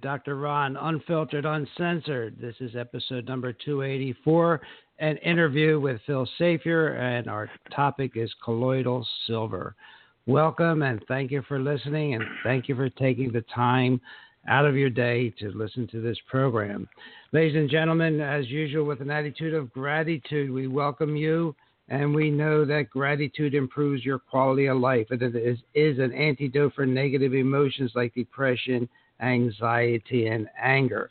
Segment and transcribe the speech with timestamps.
[0.00, 0.36] Dr.
[0.36, 2.36] Ron Unfiltered, Uncensored.
[2.40, 4.60] This is episode number 284,
[4.98, 9.74] an interview with Phil Safier, and our topic is colloidal silver.
[10.26, 14.00] Welcome, and thank you for listening, and thank you for taking the time
[14.48, 16.88] out of your day to listen to this program.
[17.32, 21.54] Ladies and gentlemen, as usual, with an attitude of gratitude, we welcome you
[21.88, 25.06] and we know that gratitude improves your quality of life.
[25.10, 28.88] It is, is an antidote for negative emotions like depression,
[29.20, 31.10] anxiety, and anger.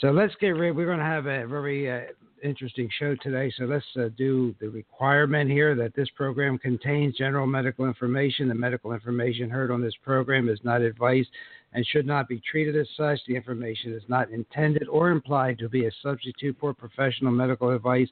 [0.00, 0.72] So let's get ready.
[0.72, 2.12] We're going to have a very uh,
[2.42, 3.52] interesting show today.
[3.56, 8.48] So let's uh, do the requirement here that this program contains general medical information.
[8.48, 11.26] The medical information heard on this program is not advice
[11.72, 13.18] and should not be treated as such.
[13.26, 18.08] The information is not intended or implied to be a substitute for professional medical advice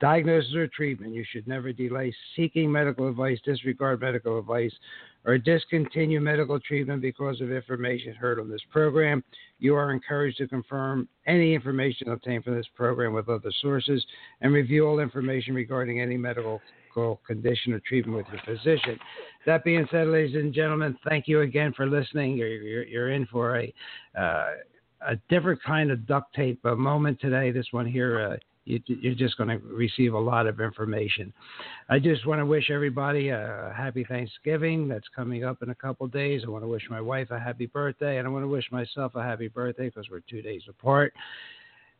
[0.00, 4.72] diagnosis or treatment, you should never delay seeking medical advice, disregard medical advice,
[5.24, 9.24] or discontinue medical treatment because of information heard on this program.
[9.58, 14.04] You are encouraged to confirm any information obtained from this program with other sources
[14.40, 16.60] and review all information regarding any medical
[17.26, 18.98] condition or treatment with your physician.
[19.44, 22.38] That being said, ladies and gentlemen, thank you again for listening.
[22.38, 23.74] You're, you're, you're in for a
[24.18, 24.52] uh,
[25.06, 27.50] a different kind of duct tape moment today.
[27.50, 28.30] This one here.
[28.32, 28.36] Uh,
[28.66, 31.32] you, you're just going to receive a lot of information.
[31.88, 36.06] I just want to wish everybody a happy Thanksgiving that's coming up in a couple
[36.08, 36.42] days.
[36.44, 39.14] I want to wish my wife a happy birthday, and I want to wish myself
[39.14, 41.14] a happy birthday because we're two days apart.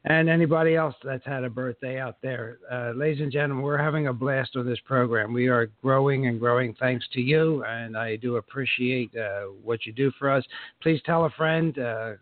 [0.09, 4.07] And anybody else that's had a birthday out there, uh, ladies and gentlemen, we're having
[4.07, 5.33] a blast on this program.
[5.33, 9.93] We are growing and growing thanks to you, and I do appreciate uh, what you
[9.93, 10.45] do for us.
[10.81, 12.13] Please tell a friend, uh,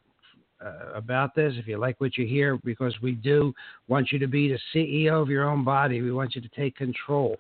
[0.65, 3.53] uh, about this if you like what you hear, because we do
[3.89, 6.01] want you to be the CEO of your own body.
[6.01, 7.37] We want you to take control.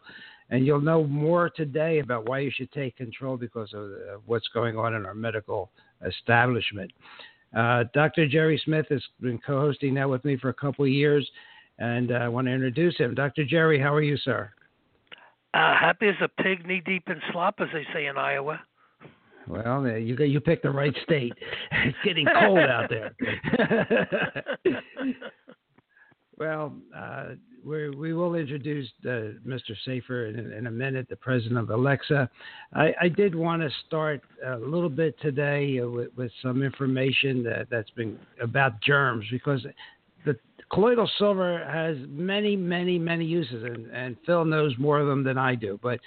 [0.50, 4.48] And you'll know more today about why you should take control because of uh, what's
[4.48, 5.70] going on in our medical
[6.06, 6.92] establishment.
[7.56, 8.26] Uh, Dr.
[8.28, 11.28] Jerry Smith has been co hosting that with me for a couple of years,
[11.78, 13.14] and I want to introduce him.
[13.14, 13.44] Dr.
[13.44, 14.50] Jerry, how are you, sir?
[15.54, 18.60] Uh, happy as a pig knee deep in slop, as they say in Iowa.
[19.46, 21.32] Well, you you picked the right state.
[21.86, 23.14] It's getting cold out there.
[26.38, 27.26] well, uh,
[27.64, 29.72] we we will introduce uh, Mr.
[29.86, 32.28] Safier in, in, a minute, the president of Elixa.
[32.72, 37.68] I, I did want to start a little bit today with, with some information that,
[37.70, 39.66] that's been about germs because
[40.24, 40.36] the
[40.72, 45.38] colloidal silver has many, many, many uses, and, and Phil knows more of them than
[45.38, 45.78] I do.
[45.82, 46.00] But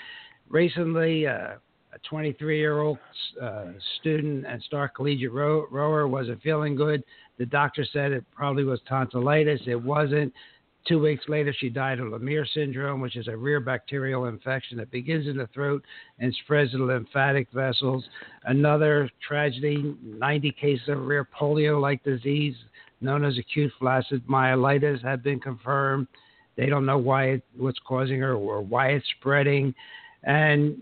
[0.50, 1.56] recently, uh,
[1.94, 2.98] a 23 year old
[3.42, 3.66] uh,
[4.00, 7.04] student and star collegiate row- rower wasn't feeling good.
[7.38, 9.62] The doctor said it probably was tonsillitis.
[9.66, 10.34] It wasn't.
[10.88, 14.90] Two weeks later, she died of Lemierre syndrome, which is a rare bacterial infection that
[14.90, 15.84] begins in the throat
[16.20, 18.06] and spreads to the lymphatic vessels.
[18.46, 22.56] Another tragedy 90 cases of rare polio like disease
[23.02, 26.08] known as acute flaccid myelitis have been confirmed.
[26.56, 29.76] They don't know why it, what's causing her or why it's spreading.
[30.24, 30.78] And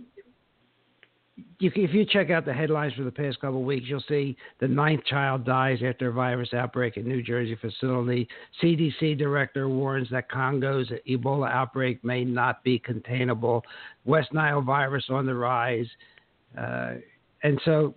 [1.59, 4.37] you, if you check out the headlines for the past couple of weeks, you'll see
[4.59, 8.27] the ninth child dies after a virus outbreak in New Jersey facility.
[8.61, 13.63] CDC director warns that Congo's Ebola outbreak may not be containable.
[14.05, 15.87] West Nile virus on the rise.
[16.57, 16.93] Uh,
[17.43, 17.93] and so,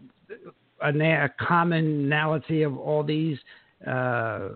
[0.83, 3.39] a, a, commonality of all these
[3.87, 4.49] uh,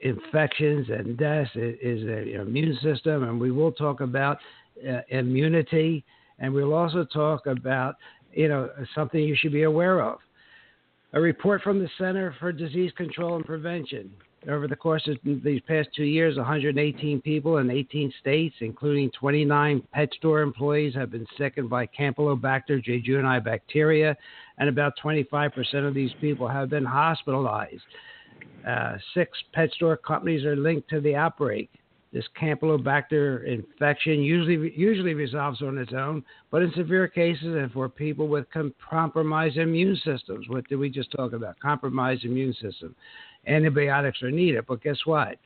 [0.00, 4.38] infections and deaths is, is the immune system, and we will talk about
[4.88, 6.04] uh, immunity,
[6.42, 7.96] and we'll also talk about
[8.32, 10.18] you know something you should be aware of.
[11.14, 14.10] A report from the Center for Disease Control and Prevention
[14.48, 19.82] over the course of these past two years, 118 people in 18 states, including 29
[19.92, 24.16] pet store employees, have been sickened by Campylobacter jejuni bacteria,
[24.58, 27.82] and about 25% of these people have been hospitalized.
[28.66, 31.70] Uh, six pet store companies are linked to the outbreak.
[32.12, 37.88] This Campylobacter infection usually usually resolves on its own, but in severe cases and for
[37.88, 38.46] people with
[38.90, 41.58] compromised immune systems, what did we just talk about?
[41.60, 42.94] Compromised immune system
[43.46, 44.64] antibiotics are needed.
[44.68, 45.38] But guess what?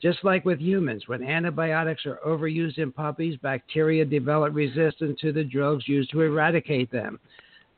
[0.00, 5.44] Just like with humans, when antibiotics are overused in puppies, bacteria develop resistance to the
[5.44, 7.20] drugs used to eradicate them.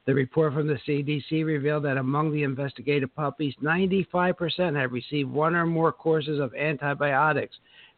[0.06, 5.54] The report from the CDC revealed that among the investigated puppies, 95% have received one
[5.54, 7.56] or more courses of antibiotics,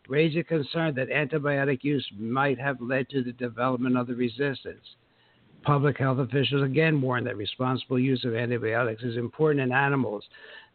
[0.09, 4.85] raising concern that antibiotic use might have led to the development of the resistance.
[5.63, 10.25] Public health officials again warn that responsible use of antibiotics is important in animals.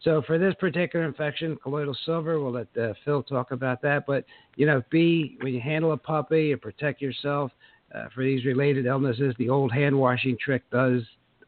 [0.03, 4.05] So for this particular infection, colloidal silver, we'll let uh, Phil talk about that.
[4.05, 4.25] But
[4.55, 7.51] you know, B, when you handle a puppy and protect yourself
[7.95, 11.03] uh, for these related illnesses, the old hand washing trick does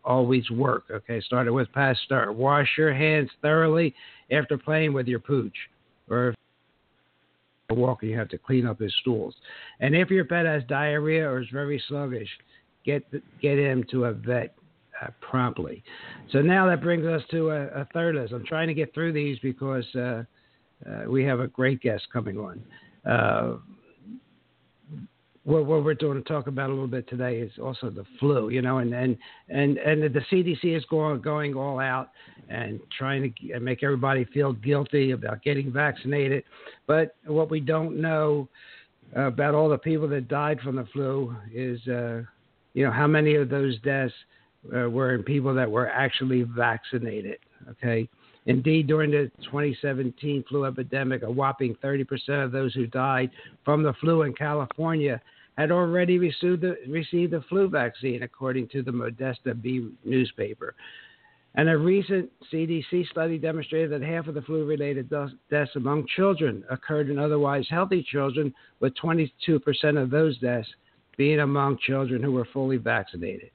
[0.05, 0.85] always work.
[0.91, 2.31] Okay, started with Pasteur.
[2.31, 3.93] Wash your hands thoroughly
[4.31, 5.55] after playing with your pooch,
[6.09, 6.35] or a
[7.73, 9.35] walker, you have to clean up his stools.
[9.79, 12.29] And if your pet has diarrhea or is very sluggish,
[12.85, 13.03] get
[13.41, 14.55] get him to a vet
[15.01, 15.83] uh, promptly.
[16.31, 18.33] So now that brings us to a, a, third list.
[18.33, 20.23] I'm trying to get through these because uh,
[20.87, 22.61] uh, we have a great guest coming on.
[25.45, 28.49] What, what, we're going to talk about a little bit today is also the flu,
[28.49, 29.17] you know, and and
[29.49, 32.11] and, and the CDC is going going all out
[32.49, 36.43] and trying to make everybody feel guilty about getting vaccinated.
[36.87, 38.47] But what we don't know
[39.15, 42.21] about all the people that died from the flu is uh,
[42.73, 44.13] you know, how many of those deaths
[44.75, 47.37] uh, were in people that were actually vaccinated?
[47.69, 48.09] Okay.
[48.45, 53.31] Indeed, during the 2017 flu epidemic, a whopping 30% of those who died
[53.63, 55.21] from the flu in California
[55.57, 60.75] had already received the, received the flu vaccine, according to the Modesto Bee newspaper.
[61.55, 65.13] And a recent CDC study demonstrated that half of the flu related
[65.51, 69.29] deaths among children occurred in otherwise healthy children, with 22%
[70.01, 70.67] of those deaths
[71.15, 73.51] being among children who were fully vaccinated.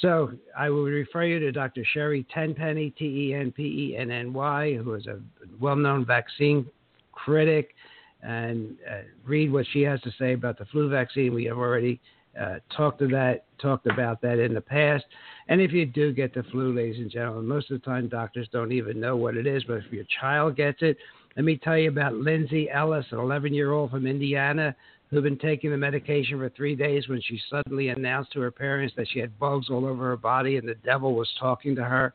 [0.00, 1.84] So I would refer you to Dr.
[1.92, 5.20] Sherry Tenpenny, T E N P E N N Y, who is a
[5.60, 6.66] well known vaccine
[7.12, 7.74] critic,
[8.22, 11.32] and uh, read what she has to say about the flu vaccine.
[11.32, 12.00] We have already
[12.40, 15.04] uh, talked to that, talked about that in the past.
[15.48, 18.48] And if you do get the flu, ladies and gentlemen, most of the time doctors
[18.50, 19.62] don't even know what it is.
[19.64, 20.96] But if your child gets it,
[21.36, 24.74] let me tell you about Lindsay Ellis, an 11 year old from Indiana
[25.14, 28.92] who'd been taking the medication for three days when she suddenly announced to her parents
[28.96, 32.12] that she had bugs all over her body and the devil was talking to her.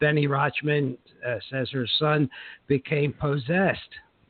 [0.00, 2.28] Benny Rochman uh, says her son
[2.66, 3.80] became possessed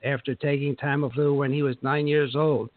[0.04, 2.70] after taking Tamiflu when he was nine years old.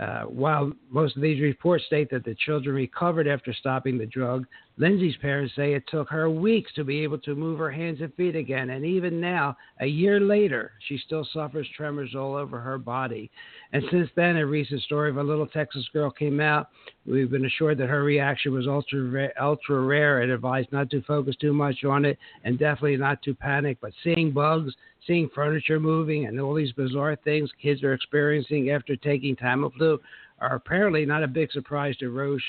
[0.00, 4.46] Uh, while most of these reports state that the children recovered after stopping the drug,
[4.78, 8.12] Lindsay's parents say it took her weeks to be able to move her hands and
[8.14, 8.70] feet again.
[8.70, 13.30] And even now, a year later, she still suffers tremors all over her body.
[13.74, 16.70] And since then, a recent story of a little Texas girl came out.
[17.04, 21.36] We've been assured that her reaction was ultra, ultra rare and advised not to focus
[21.38, 23.76] too much on it and definitely not to panic.
[23.82, 24.74] But seeing bugs,
[25.06, 29.98] seeing furniture moving, and all these bizarre things kids are experiencing after taking Tamiflu
[30.40, 32.42] are apparently not a big surprise to Roche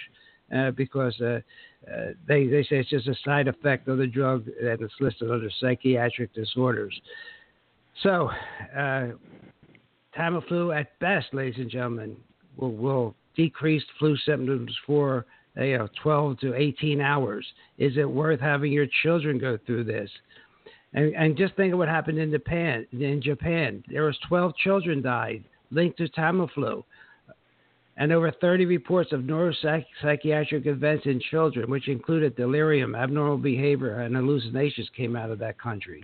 [0.55, 1.19] uh, because.
[1.21, 1.39] Uh,
[1.91, 5.29] uh, they they say it's just a side effect of the drug and it's listed
[5.29, 6.97] under psychiatric disorders.
[8.01, 8.29] So,
[8.75, 9.07] uh,
[10.17, 12.15] Tamiflu at best, ladies and gentlemen,
[12.57, 15.25] will, will decrease flu symptoms for
[15.57, 17.45] you know 12 to 18 hours.
[17.77, 20.09] Is it worth having your children go through this?
[20.93, 22.85] And, and just think of what happened in Japan.
[22.91, 26.83] In Japan, there was 12 children died linked to Tamiflu
[27.97, 34.15] and over 30 reports of neuropsychiatric events in children, which included delirium, abnormal behavior, and
[34.15, 36.03] hallucinations, came out of that country.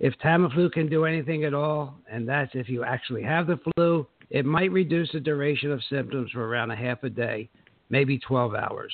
[0.00, 4.06] If Tamiflu can do anything at all, and that's if you actually have the flu,
[4.30, 7.48] it might reduce the duration of symptoms for around a half a day,
[7.88, 8.92] maybe 12 hours.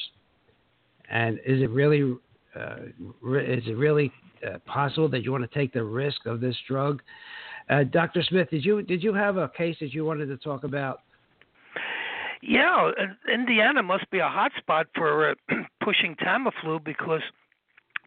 [1.08, 2.16] And is it really
[2.54, 2.76] uh,
[3.22, 4.10] is it really
[4.46, 7.02] uh, possible that you want to take the risk of this drug?
[7.68, 8.22] Uh, Dr.
[8.22, 11.00] Smith, did you did you have a case that you wanted to talk about?
[12.42, 12.90] Yeah,
[13.32, 15.34] Indiana must be a hot spot for uh,
[15.82, 17.22] pushing Tamiflu because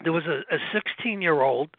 [0.03, 1.69] there was a 16 year old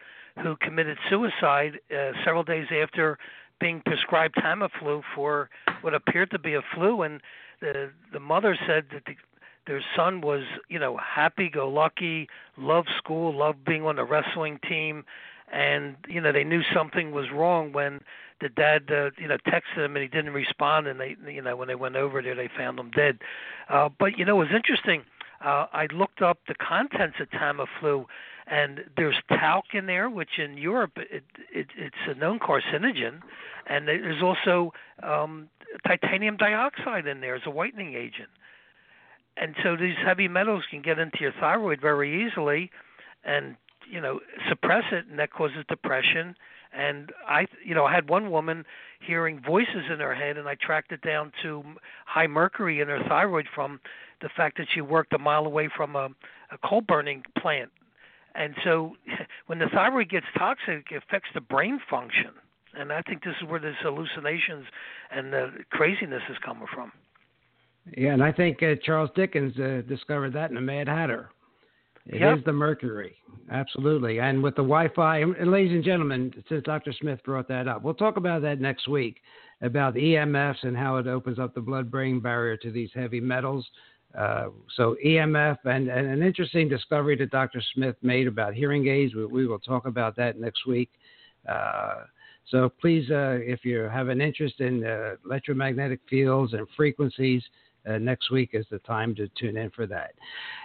[0.43, 3.19] who committed suicide uh, several days after
[3.61, 5.49] being prescribed Tamiflu for
[5.83, 7.21] what appeared to be a flu, and
[7.61, 9.15] the the mother said that the,
[9.67, 15.05] their son was, you know, happy-go-lucky, loved school, loved being on the wrestling team,
[15.53, 18.01] and you know they knew something was wrong when
[18.41, 21.57] the dad, uh, you know, texted him and he didn't respond, and they, you know,
[21.57, 23.19] when they went over there, they found him dead.
[23.69, 25.03] Uh, but you know, it was interesting.
[25.45, 28.05] Uh, I looked up the contents of Tamiflu,
[28.47, 33.21] and there's talc in there, which in Europe it, it, it's a known carcinogen,
[33.67, 35.49] and there's also um,
[35.87, 38.29] titanium dioxide in there as a whitening agent.
[39.41, 42.71] And so these heavy metals can get into your thyroid very easily,
[43.25, 43.57] and
[43.91, 46.37] you know suppress it, and that causes depression.
[46.73, 48.65] And I, you know, I had one woman
[49.01, 51.65] hearing voices in her head, and I tracked it down to
[52.05, 53.81] high mercury in her thyroid from
[54.21, 56.11] the fact that she worked a mile away from a,
[56.53, 57.71] a coal burning plant.
[58.35, 58.95] And so,
[59.47, 62.31] when the thyroid gets toxic, it affects the brain function.
[62.75, 64.67] And I think this is where this hallucinations
[65.11, 66.93] and the craziness is coming from.
[67.97, 71.31] Yeah, and I think uh, Charles Dickens uh, discovered that in the Mad Hatter.
[72.07, 72.39] It yep.
[72.39, 73.17] is the mercury,
[73.51, 74.21] absolutely.
[74.21, 76.93] And with the Wi-Fi, and ladies and gentlemen, since Dr.
[76.99, 79.21] Smith brought that up, we'll talk about that next week
[79.61, 83.69] about EMFs and how it opens up the blood-brain barrier to these heavy metals.
[84.17, 87.63] Uh, so EMF and, and, an interesting discovery that Dr.
[87.75, 89.15] Smith made about hearing aids.
[89.15, 90.91] We, we will talk about that next week.
[91.49, 92.05] Uh,
[92.47, 97.43] so please, uh, if you have an interest in uh, electromagnetic fields and frequencies,
[97.89, 100.13] uh, next week is the time to tune in for that.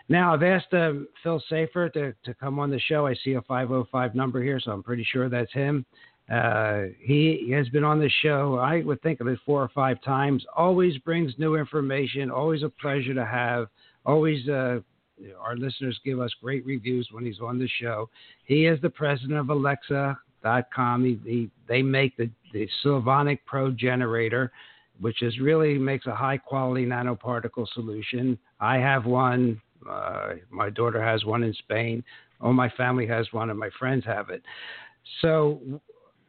[0.09, 3.07] Now, I've asked um, Phil Safer to, to come on the show.
[3.07, 5.85] I see a 505 number here, so I'm pretty sure that's him.
[6.31, 10.01] Uh, he has been on the show, I would think of it four or five
[10.01, 10.43] times.
[10.55, 13.67] Always brings new information, always a pleasure to have.
[14.05, 14.79] Always, uh,
[15.39, 18.09] our listeners give us great reviews when he's on the show.
[18.45, 21.05] He is the president of Elixa.com.
[21.05, 24.51] He, he, they make the, the Sylvonic Pro generator
[24.99, 28.37] which is really makes a high quality nanoparticle solution.
[28.59, 29.61] I have one.
[29.89, 32.03] Uh, my daughter has one in Spain.
[32.41, 34.41] All my family has one, and my friends have it.
[35.21, 35.61] So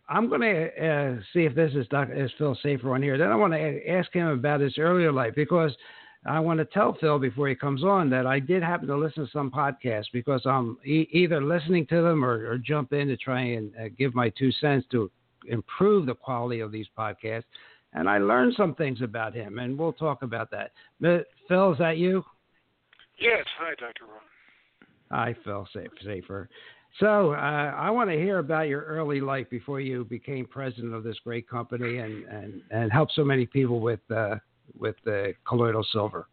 [0.08, 2.12] I'm going to uh, see if this is, Dr.
[2.24, 3.18] is Phil Safer on here.
[3.18, 5.74] Then I want to ask him about his earlier life because
[6.24, 9.24] I want to tell Phil before he comes on that I did happen to listen
[9.24, 13.16] to some podcasts because I'm e- either listening to them or, or, jump in to
[13.16, 15.10] try and uh, give my two cents to
[15.46, 17.44] improve the quality of these podcasts
[17.96, 20.72] and I learned some things about him, and we'll talk about that.
[21.00, 22.22] But Phil, is that you?
[23.18, 23.44] Yes.
[23.58, 24.04] Hi, Dr.
[24.04, 24.20] Ron.
[25.10, 25.66] Hi, Phil
[26.04, 26.48] Safer.
[27.00, 31.04] So uh, I want to hear about your early life before you became president of
[31.04, 34.36] this great company and and and help so many people with uh,
[34.78, 36.28] with the colloidal silver.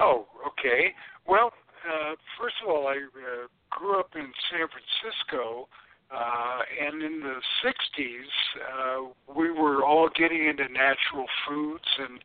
[0.00, 0.94] Oh, okay.
[1.26, 1.52] Well,
[1.86, 5.68] uh, first of all, I uh, grew up in San Francisco
[6.10, 12.18] uh, and in the 60s, uh, we were all getting into natural foods and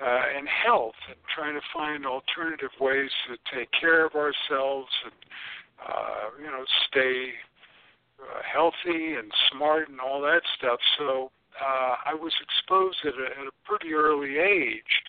[0.00, 5.14] uh, and health, and trying to find alternative ways to take care of ourselves and
[5.84, 7.30] uh, you know stay
[8.22, 10.78] uh, healthy and smart and all that stuff.
[10.98, 15.02] So uh, I was exposed at a, at a pretty early age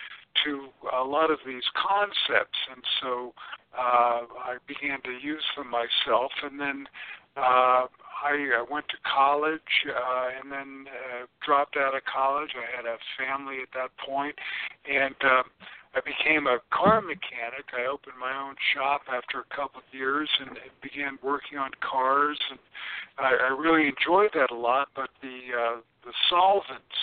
[0.45, 3.33] to a lot of these concepts, and so
[3.77, 6.87] uh, I began to use them myself, and then.
[7.35, 7.87] Uh,
[8.25, 12.51] I uh, went to college uh, and then uh, dropped out of college.
[12.55, 14.35] I had a family at that point,
[14.89, 15.43] and uh,
[15.93, 17.69] I became a car mechanic.
[17.71, 22.39] I opened my own shop after a couple of years and, began working on cars,
[22.49, 22.59] and
[23.17, 24.89] I, I really enjoyed that a lot.
[24.95, 26.99] But the uh, the solvents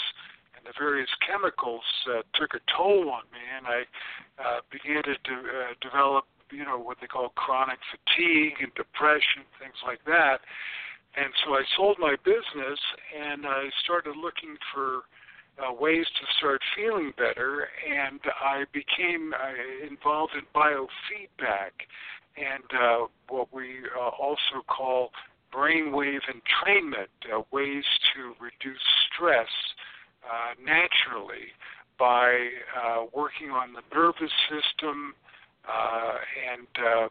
[0.57, 3.81] and the various chemicals uh, took a toll on me, and I
[4.39, 9.49] uh, began to de- uh, develop you know what they call chronic fatigue and depression,
[9.59, 10.39] things like that.
[11.17, 12.79] And so I sold my business
[13.13, 15.03] and I started looking for
[15.61, 17.69] uh, ways to start feeling better.
[17.85, 21.73] And I became uh, involved in biofeedback
[22.37, 25.11] and uh, what we uh, also call
[25.55, 28.81] brainwave entrainment, uh, ways to reduce
[29.13, 29.49] stress
[30.25, 31.53] uh, naturally
[31.99, 35.15] by uh, working on the nervous system
[35.69, 36.15] uh,
[36.53, 37.09] and uh,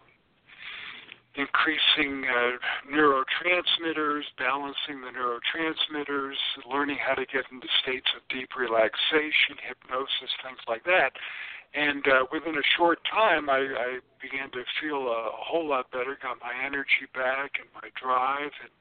[1.36, 2.60] increasing uh,
[2.92, 6.36] neurotransmitters, balancing the neurotransmitters,
[6.70, 11.12] learning how to get into states of deep relaxation, hypnosis, things like that.
[11.74, 16.18] And uh, within a short time, I, I began to feel a, whole lot better,
[16.22, 18.76] got my energy back and my drive, and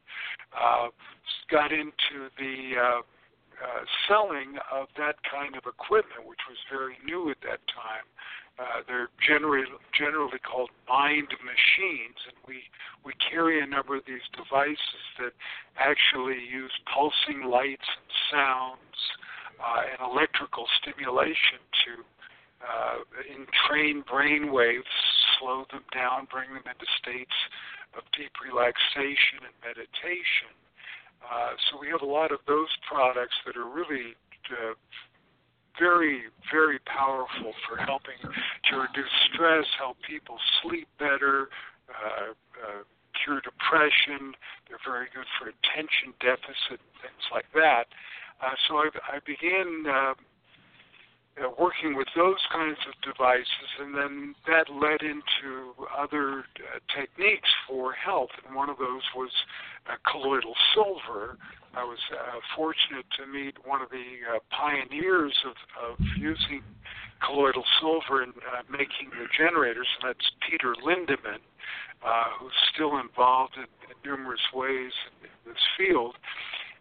[0.50, 0.88] uh,
[1.50, 3.00] got into the uh,
[3.62, 8.08] uh, selling of that kind of equipment, which was very new at that time.
[8.60, 9.64] Uh, they're generally
[9.96, 12.60] generally called mind machines, and we
[13.04, 15.32] we carry a number of these devices that
[15.80, 19.00] actually use pulsing lights and sounds
[19.56, 21.56] uh, and electrical stimulation
[21.88, 21.92] to
[22.60, 23.00] uh,
[23.32, 24.92] entrain brain waves,
[25.38, 27.32] slow them down, bring them into states
[27.96, 30.52] of deep relaxation and meditation.
[31.24, 34.12] Uh, so we have a lot of those products that are really
[34.52, 34.76] uh,
[35.78, 41.48] very, very powerful for helping to reduce stress, help people sleep better,
[41.88, 42.82] uh, uh,
[43.24, 44.32] cure depression.
[44.68, 47.86] They're very good for attention deficit, things like that.
[48.42, 50.14] Uh, so I, I began uh,
[51.40, 57.48] uh, working with those kinds of devices, and then that led into other uh, techniques
[57.68, 58.30] for health.
[58.46, 59.30] And one of those was
[59.88, 61.38] uh, colloidal silver.
[61.74, 66.62] I was uh, fortunate to meet one of the uh, pioneers of, of using
[67.24, 71.40] colloidal silver in uh, making the generators, and that's Peter Lindemann,
[72.04, 76.16] uh, who's still involved in, in numerous ways in, this field.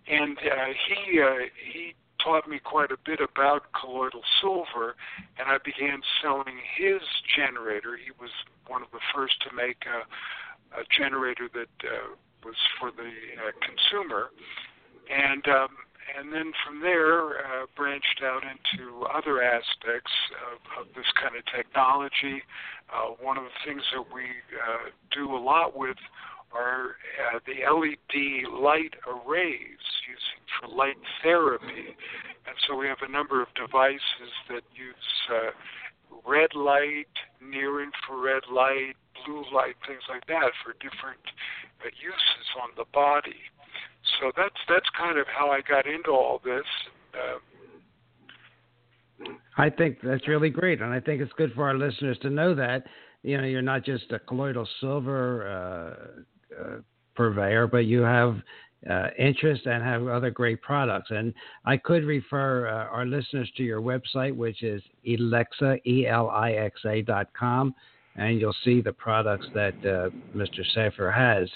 [0.08, 1.94] And uh, he uh, he
[2.24, 4.96] taught me quite a bit about colloidal silver,
[5.38, 7.02] and I began selling his
[7.36, 7.96] generator.
[7.96, 8.32] He was
[8.68, 13.52] one of the first to make a, a generator that uh, was for the uh,
[13.64, 14.32] consumer,
[15.10, 15.70] and um,
[16.18, 20.12] and then from there uh, branched out into other aspects
[20.52, 22.42] of, of this kind of technology.
[22.90, 24.24] Uh, one of the things that we
[24.58, 25.98] uh, do a lot with
[26.52, 31.94] are uh, the LED light arrays using for light therapy.
[32.48, 35.54] And so we have a number of devices that use uh,
[36.26, 41.22] red light, near infrared light, blue light, things like that for different
[41.86, 43.46] uh, uses on the body.
[44.20, 46.66] So that's that's kind of how I got into all this.
[47.14, 47.40] Uh,
[49.58, 52.56] I think that's really great, and I think it's good for our listeners to know
[52.56, 52.86] that
[53.24, 56.78] you know you're not just a colloidal silver uh, uh,
[57.16, 58.38] purveyor, but you have
[58.90, 61.12] uh, interest and have other great products.
[61.12, 61.34] And
[61.66, 66.54] I could refer uh, our listeners to your website, which is Elixa, E L I
[66.54, 67.76] X A dot com,
[68.16, 70.62] and you'll see the products that uh, Mr.
[70.74, 71.50] Safer has.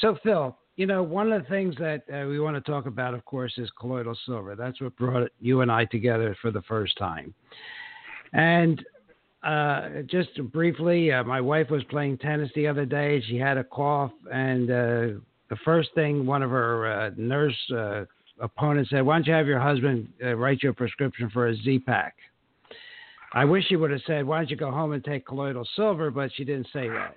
[0.00, 3.14] So, Phil, you know, one of the things that uh, we want to talk about,
[3.14, 4.56] of course, is colloidal silver.
[4.56, 7.34] That's what brought you and I together for the first time.
[8.32, 8.82] And
[9.42, 13.22] uh, just briefly, uh, my wife was playing tennis the other day.
[13.28, 15.18] She had a cough, and uh,
[15.50, 18.04] the first thing one of her uh, nurse uh,
[18.40, 21.80] opponents said, "Why don't you have your husband write you a prescription for a Z
[21.80, 22.14] pack?"
[23.34, 26.10] I wish she would have said, "Why don't you go home and take colloidal silver?"
[26.10, 27.16] But she didn't say that.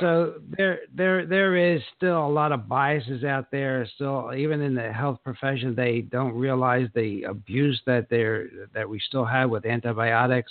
[0.00, 3.86] So there, there, there is still a lot of biases out there.
[3.94, 8.98] Still, even in the health profession, they don't realize the abuse that there that we
[9.06, 10.50] still have with antibiotics.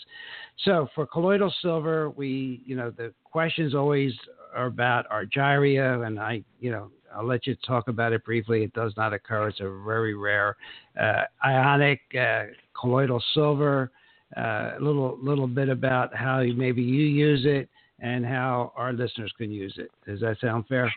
[0.63, 4.13] So for colloidal silver, we, you know, the questions always
[4.55, 8.63] are about argyria, and I, you know, I'll let you talk about it briefly.
[8.63, 10.55] It does not occur; it's a very rare
[10.99, 12.45] uh, ionic uh,
[12.79, 13.91] colloidal silver.
[14.35, 19.31] Uh, a little, little bit about how maybe you use it and how our listeners
[19.37, 19.91] can use it.
[20.05, 20.93] Does that sound fair?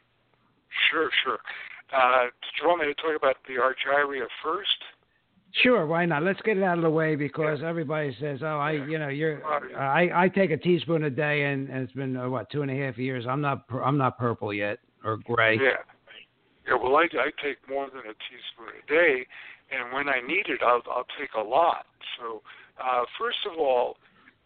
[0.90, 1.38] Sure, sure.
[1.94, 4.68] Uh, did you want me to talk about the argyria first?
[5.62, 6.22] Sure, why not?
[6.22, 7.68] Let's get it out of the way because yeah.
[7.68, 9.42] everybody says, "Oh, I, you know, you're."
[9.76, 12.70] I I take a teaspoon a day, and, and it's been uh, what two and
[12.70, 13.24] a half years.
[13.26, 15.56] I'm not I'm not purple yet or gray.
[15.56, 15.78] Yeah,
[16.66, 16.74] yeah.
[16.74, 19.26] Well, I I take more than a teaspoon a day,
[19.70, 21.86] and when I need it, I'll I'll take a lot.
[22.18, 22.42] So,
[22.78, 23.96] uh, first of all,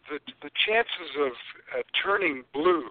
[0.09, 1.31] the the chances of
[1.77, 2.89] uh, turning blue,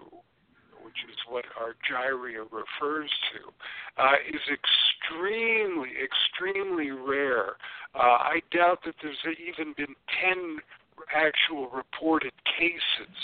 [0.83, 7.57] which is what argyria refers to, uh, is extremely extremely rare.
[7.95, 10.57] Uh, I doubt that there's even been ten
[11.13, 13.15] actual reported cases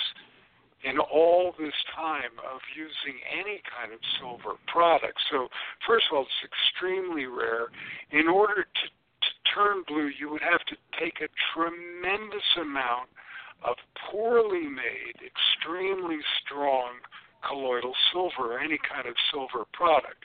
[0.84, 5.20] in all this time of using any kind of silver product.
[5.30, 5.50] So,
[5.86, 7.68] first of all, it's extremely rare.
[8.12, 13.10] In order to, to turn blue, you would have to take a tremendous amount
[13.64, 13.76] of
[14.10, 17.00] poorly made, extremely strong
[17.48, 20.20] colloidal silver or any kind of silver product.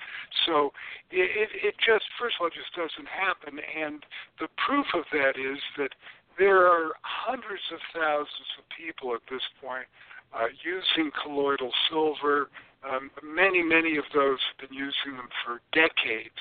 [0.47, 0.73] So
[1.11, 3.59] it, it, it just, first of all, just doesn't happen.
[3.63, 4.03] And
[4.41, 5.95] the proof of that is that
[6.39, 9.87] there are hundreds of thousands of people at this point
[10.35, 12.51] uh, using colloidal silver.
[12.85, 16.37] Um, many, many of those have been using them for decades.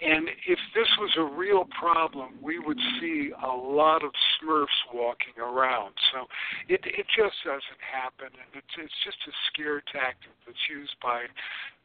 [0.00, 5.34] And if this was a real problem, we would see a lot of Smurfs walking
[5.38, 5.92] around.
[6.12, 6.26] So
[6.68, 11.24] it it just doesn't happen, and it's it's just a scare tactic that's used by,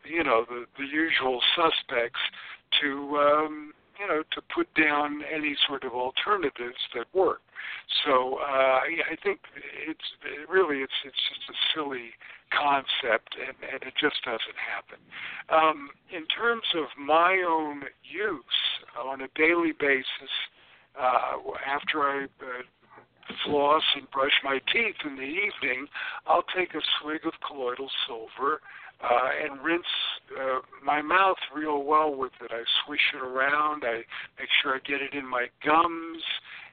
[0.06, 2.22] you know, the the usual suspects
[2.82, 7.42] to um, you know, to put down any sort of alternatives that work.
[8.06, 9.40] So uh, I think
[9.88, 12.12] it's it really it's it's just a silly
[12.52, 15.00] concept, and, and it just doesn't happen.
[15.50, 18.62] Um, in terms of my own use
[19.02, 20.34] on a daily basis,
[21.00, 22.64] uh, after I uh,
[23.46, 25.88] floss and brush my teeth in the evening,
[26.28, 28.62] I'll take a swig of colloidal silver
[29.04, 29.84] uh, and rinse
[30.40, 32.52] uh, my mouth real well with it.
[32.52, 33.84] I swish it around.
[33.86, 34.04] I
[34.40, 36.24] make sure I get it in my gums.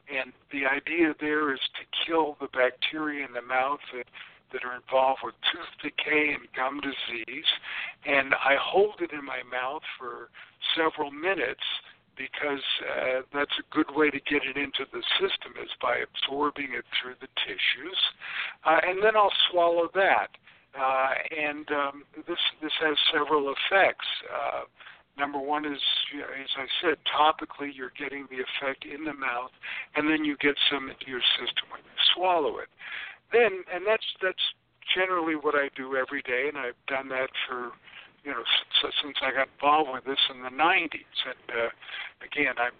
[0.08, 4.06] And the idea there is to kill the bacteria in the mouth that,
[4.52, 7.50] that are involved with tooth decay and gum disease.
[8.04, 10.28] And I hold it in my mouth for
[10.76, 11.64] several minutes
[12.16, 16.76] because uh, that's a good way to get it into the system is by absorbing
[16.76, 17.98] it through the tissues.
[18.64, 20.28] Uh, and then I'll swallow that.
[20.72, 24.06] Uh, and um, this this has several effects.
[24.24, 24.64] Uh,
[25.18, 25.80] number one is,
[26.16, 29.52] as I said, topically you're getting the effect in the mouth,
[29.96, 32.68] and then you get some into your system when you swallow it.
[33.32, 34.42] Then, and that's that's
[34.96, 37.72] generally what I do every day, and I've done that for
[38.24, 38.44] you know
[38.80, 41.16] since, since I got involved with this in the 90s.
[41.28, 41.70] And uh,
[42.24, 42.76] again, I'm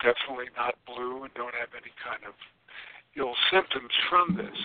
[0.00, 2.32] definitely not blue and don't have any kind of
[3.16, 4.58] ill symptoms from this.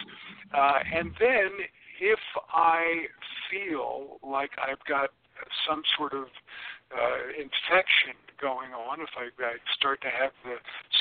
[0.55, 1.49] Uh, and then
[1.99, 2.19] if
[2.53, 3.05] I
[3.51, 5.09] feel like I've got
[5.67, 6.25] some sort of
[6.91, 10.55] uh, infection going on, if I, I start to have the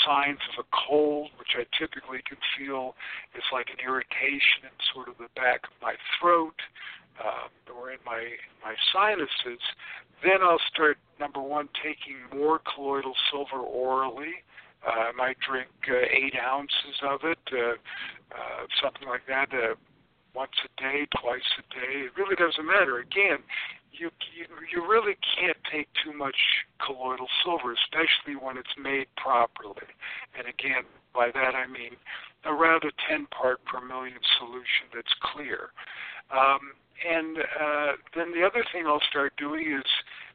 [0.05, 2.95] signs of a cold, which I typically can feel
[3.35, 6.59] is like an irritation in sort of the back of my throat
[7.19, 8.23] uh, or in my
[8.63, 9.63] my sinuses,
[10.23, 14.43] then I'll start number one taking more colloidal silver orally.
[14.87, 17.75] Uh, I might drink uh, eight ounces of it, uh,
[18.31, 19.75] uh, something like that, uh,
[20.39, 22.07] once a day, twice a day.
[22.07, 23.03] It really doesn't matter.
[23.03, 23.43] Again,
[23.91, 24.11] you
[24.71, 26.39] you, really can't take too much
[26.79, 29.91] colloidal silver, especially when it's made properly.
[30.39, 31.99] And again, by that I mean
[32.47, 35.75] around a 10 part per million solution that's clear.
[36.31, 39.91] Um, and uh, then the other thing I'll start doing is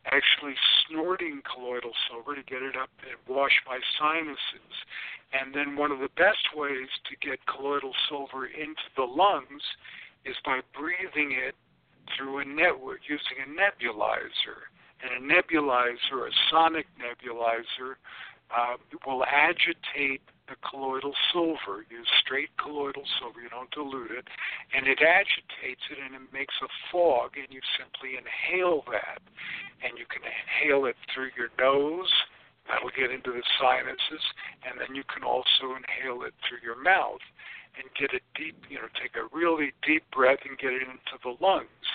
[0.05, 0.55] actually
[0.87, 4.75] snorting colloidal silver to get it up and wash my sinuses.
[5.31, 9.63] And then one of the best ways to get colloidal silver into the lungs
[10.25, 11.55] is by breathing it
[12.15, 14.67] through a network using a nebulizer.
[15.03, 17.95] And a nebulizer, a sonic nebulizer,
[18.55, 21.85] uh, will agitate the colloidal silver.
[21.89, 24.27] Use straight colloidal silver, you don't dilute it,
[24.75, 29.23] and it agitates it and it makes a fog, and you simply inhale that.
[29.83, 32.11] And you can inhale it through your nose,
[32.67, 34.23] that'll get into the sinuses,
[34.63, 37.23] and then you can also inhale it through your mouth
[37.75, 41.17] and get a deep, you know, take a really deep breath and get it into
[41.23, 41.87] the lungs.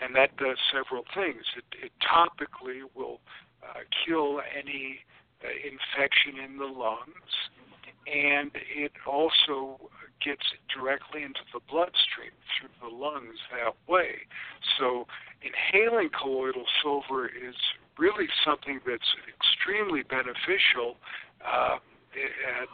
[0.00, 1.42] And that does several things.
[1.56, 3.20] It, it topically will
[3.62, 5.00] uh, kill any
[5.42, 7.34] uh, infection in the lungs
[8.06, 9.78] and it also
[10.24, 10.42] gets
[10.74, 14.24] directly into the bloodstream through the lungs that way.
[14.78, 15.06] So
[15.42, 17.54] inhaling colloidal silver is
[17.98, 20.96] really something that's extremely beneficial.
[21.44, 21.78] Uh,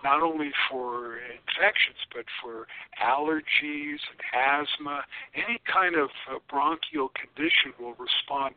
[0.04, 2.66] not only for infections, but for
[3.02, 5.02] allergies and asthma,
[5.34, 8.54] any kind of uh, bronchial condition will respond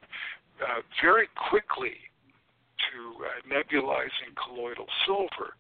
[0.62, 2.12] uh, very quickly
[2.92, 5.56] to uh, nebulizing colloidal silver.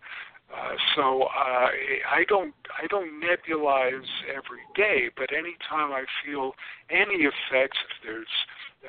[0.53, 1.69] Uh, so uh,
[2.11, 6.53] I don't I don't nebulize every day, but anytime I feel
[6.91, 8.27] any effects, if there's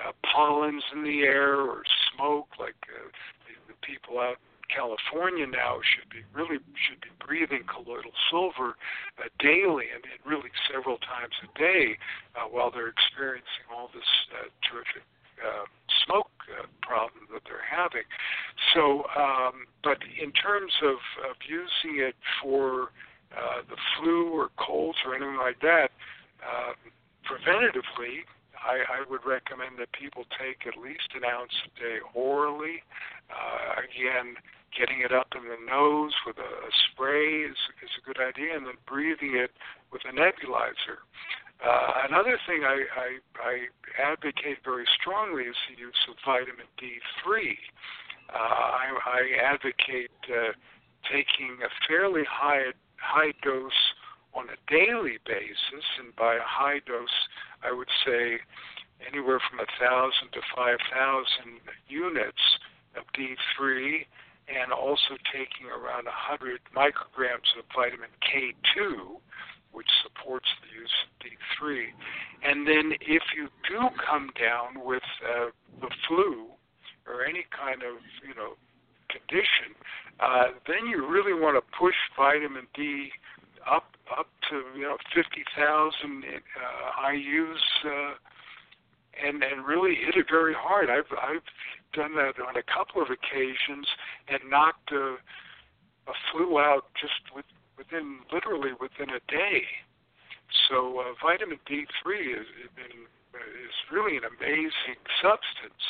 [0.04, 3.08] uh, pollens in the air or smoke, like uh,
[3.48, 8.76] the, the people out in California now should be really should be breathing colloidal silver
[9.16, 11.96] uh, daily, and, and really several times a day,
[12.36, 15.02] uh, while they're experiencing all this uh, terrific
[15.40, 15.64] uh,
[16.06, 18.06] smoke uh, problem that they're having.
[18.74, 22.90] So, um, but in terms of, of using it for
[23.32, 25.90] uh, the flu or colds or anything like that,
[26.44, 26.72] uh,
[27.24, 28.24] preventatively,
[28.64, 32.82] I, I would recommend that people take at least an ounce a day orally.
[33.28, 34.36] Uh, again,
[34.76, 38.56] getting it up in the nose with a, a spray is, is a good idea,
[38.56, 39.50] and then breathing it
[39.92, 41.04] with a nebulizer.
[41.62, 47.56] Uh, another thing I, I, I advocate very strongly is the use of vitamin D3.
[48.30, 50.52] Uh, I, I advocate uh,
[51.10, 53.84] taking a fairly high high dose
[54.34, 57.18] on a daily basis, and by a high dose,
[57.62, 58.40] I would say
[59.06, 62.42] anywhere from a thousand to five thousand units
[62.96, 64.06] of D3,
[64.48, 69.20] and also taking around 100 micrograms of vitamin K2,
[69.74, 71.90] which supports the use of D3.
[72.46, 76.46] And then if you do come down with uh, the flu
[77.06, 78.54] or any kind of, you know,
[79.10, 79.74] condition,
[80.20, 83.10] uh, then you really want to push vitamin D
[83.66, 83.84] up
[84.18, 85.24] up to you know 50,000
[85.56, 88.14] uh, IU's uh,
[89.26, 90.90] and and really hit it very hard.
[90.90, 91.46] I've I've
[91.94, 93.86] done that on a couple of occasions
[94.28, 95.16] and knocked a,
[96.10, 97.44] a flu out just with,
[97.76, 99.62] within literally within a day.
[100.68, 101.80] So uh, vitamin D3
[102.20, 105.84] is, is really an amazing substance,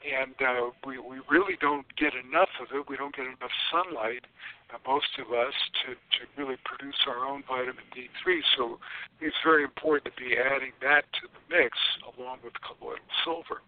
[0.00, 2.88] and uh, we we really don't get enough of it.
[2.88, 4.24] We don't get enough sunlight,
[4.72, 8.40] uh, most of us, to to really produce our own vitamin D3.
[8.56, 8.78] So
[9.20, 11.76] it's very important to be adding that to the mix
[12.16, 13.60] along with colloidal silver.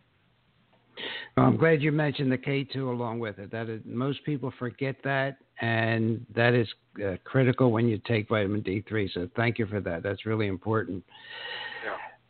[1.37, 3.51] Well, I'm glad you mentioned the K2 along with it.
[3.51, 6.69] That is, most people forget that, and that is
[7.05, 9.13] uh, critical when you take vitamin D3.
[9.13, 10.03] So thank you for that.
[10.03, 11.05] That's really important.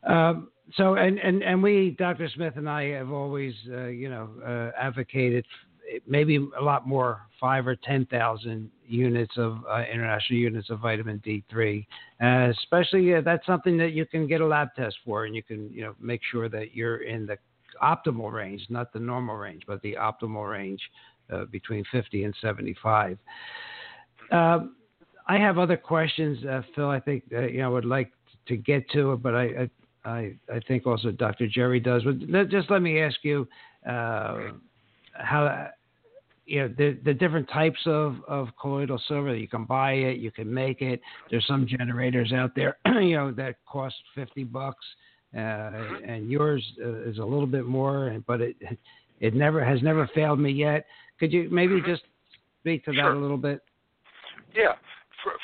[0.05, 0.31] Yeah.
[0.31, 2.29] Um, so, and, and, and we, Dr.
[2.35, 5.45] Smith and I, have always, uh, you know, uh, advocated
[6.07, 11.23] maybe a lot more, five or ten thousand units of uh, international units of vitamin
[11.25, 11.87] D3.
[12.23, 15.43] Uh, especially, uh, that's something that you can get a lab test for, and you
[15.43, 17.37] can, you know, make sure that you're in the
[17.83, 20.81] optimal range, not the normal range, but the optimal range
[21.33, 23.19] uh, between 50 and 75.
[24.31, 24.77] Um,
[25.27, 26.89] I have other questions, uh, Phil.
[26.89, 28.11] I think uh, you know would like
[28.47, 29.69] to get to it, but I,
[30.05, 31.47] I I think also Dr.
[31.47, 32.03] Jerry does.
[32.03, 33.47] But just let me ask you
[33.87, 34.53] uh,
[35.13, 35.69] how
[36.47, 39.35] you know the the different types of of colloidal silver.
[39.35, 41.01] You can buy it, you can make it.
[41.31, 44.85] There's some generators out there, you know, that cost 50 bucks.
[45.37, 45.71] Uh,
[46.07, 48.57] and yours uh, is a little bit more, but it
[49.21, 50.87] it never has never failed me yet.
[51.21, 51.91] Could you maybe mm-hmm.
[51.91, 52.03] just
[52.61, 53.03] speak to sure.
[53.03, 53.61] that a little bit?
[54.55, 54.75] Yeah.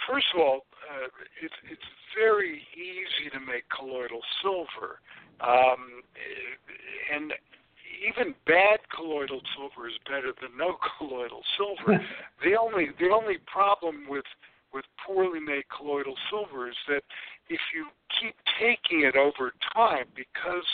[0.08, 1.08] First of all, uh,
[1.42, 1.82] it's it's
[2.16, 5.00] very easy to make colloidal silver,
[5.40, 6.02] um,
[7.12, 7.32] and
[8.00, 12.00] even bad colloidal silver is better than no colloidal silver.
[12.44, 14.24] the only the only problem with
[14.72, 17.02] with poorly made colloidal silver is that
[17.48, 17.86] if you
[18.20, 20.64] keep taking it over time, because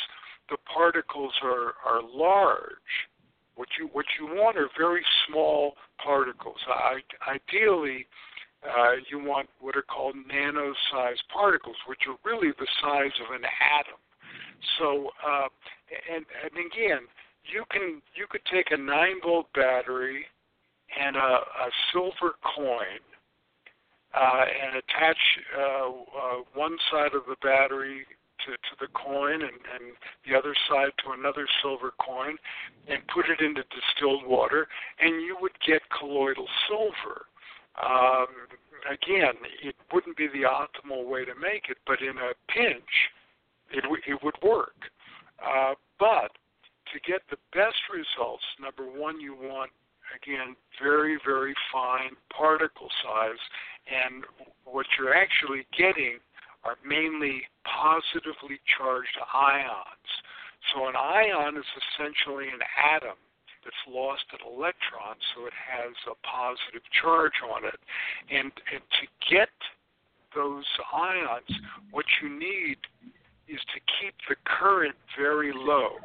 [0.49, 3.09] the particles are, are large,
[3.57, 6.57] what you what you want are very small particles.
[6.69, 8.07] I, ideally,
[8.65, 13.43] uh, you want what are called nano-sized particles, which are really the size of an
[13.45, 14.01] atom.
[14.79, 15.49] So, uh,
[16.15, 17.07] and, and again,
[17.45, 20.25] you can you could take a nine volt battery
[20.99, 23.01] and a, a silver coin
[24.14, 25.18] uh, and attach
[25.57, 28.07] uh, uh, one side of the battery
[28.46, 29.94] to, to the coin and, and
[30.27, 32.37] the other side to another silver coin
[32.88, 34.66] and put it into distilled water,
[35.01, 37.27] and you would get colloidal silver.
[37.79, 38.27] Um,
[38.90, 42.92] again, it wouldn't be the optimal way to make it, but in a pinch,
[43.70, 44.90] it, w- it would work.
[45.38, 46.33] Uh, but
[46.92, 49.70] to get the best results, number one, you want
[50.16, 53.40] again, very, very fine particle size.
[53.87, 54.25] And
[54.64, 56.19] what you're actually getting
[56.64, 60.09] are mainly positively charged ions.
[60.73, 63.16] So an ion is essentially an atom
[63.64, 67.81] that's lost an electron, so it has a positive charge on it.
[68.31, 69.53] And, and to get
[70.35, 71.49] those ions,
[71.90, 72.79] what you need
[73.49, 75.97] is to keep the current very low.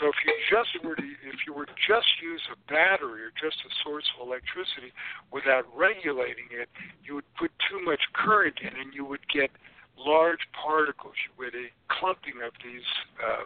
[0.00, 3.58] So if you just were to, if you were just use a battery or just
[3.66, 4.94] a source of electricity
[5.32, 6.68] without regulating it,
[7.02, 9.50] you would put too much current in, and you would get
[9.98, 11.14] large particles.
[11.26, 12.86] You would a clumping of these
[13.18, 13.44] uh,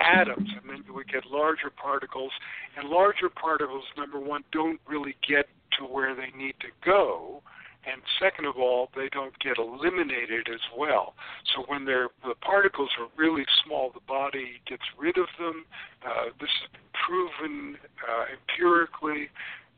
[0.00, 2.32] atoms, and then you would get larger particles.
[2.76, 5.46] And larger particles, number one, don't really get
[5.78, 7.42] to where they need to go
[7.86, 11.14] and second of all, they don't get eliminated as well.
[11.54, 15.64] So when they're, the particles are really small, the body gets rid of them.
[16.04, 19.28] Uh, this is proven uh, empirically,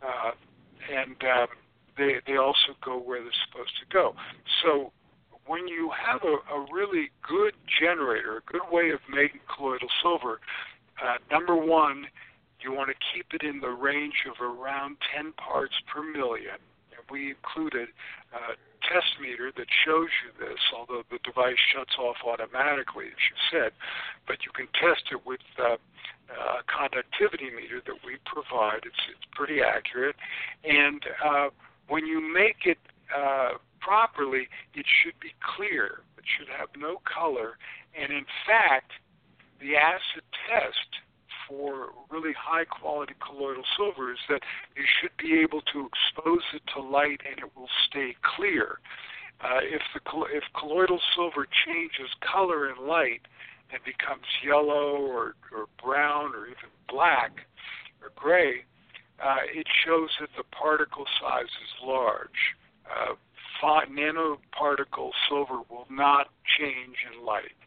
[0.02, 0.32] uh,
[0.90, 1.48] and um,
[1.98, 4.14] they they also go where they're supposed to go.
[4.62, 4.92] So
[5.46, 10.40] when you have a, a really good generator, a good way of making colloidal silver,
[11.02, 12.06] uh, number one,
[12.60, 16.58] you want to keep it in the range of around 10 parts per million
[17.10, 17.88] we included
[18.32, 23.36] a test meter that shows you this, although the device shuts off automatically, as you
[23.50, 23.72] said.
[24.26, 25.76] But you can test it with uh,
[26.30, 28.84] a conductivity meter that we provide.
[28.84, 30.16] It's, it's pretty accurate.
[30.64, 31.48] And uh,
[31.88, 32.78] when you make it
[33.14, 36.02] uh, properly, it should be clear.
[36.16, 37.56] It should have no color.
[37.98, 38.92] And in fact,
[39.60, 41.02] the acid test
[41.48, 44.42] for really high quality colloidal silver is that
[44.76, 48.78] you should be able to expose it to light and it will stay clear.
[49.40, 50.00] Uh, if the
[50.32, 53.22] if colloidal silver changes color in light
[53.72, 57.46] and becomes yellow or, or brown or even black
[58.02, 58.64] or gray,
[59.22, 62.56] uh, it shows that the particle size is large.
[62.86, 63.14] Uh,
[63.62, 67.58] nanoparticle silver will not change in light.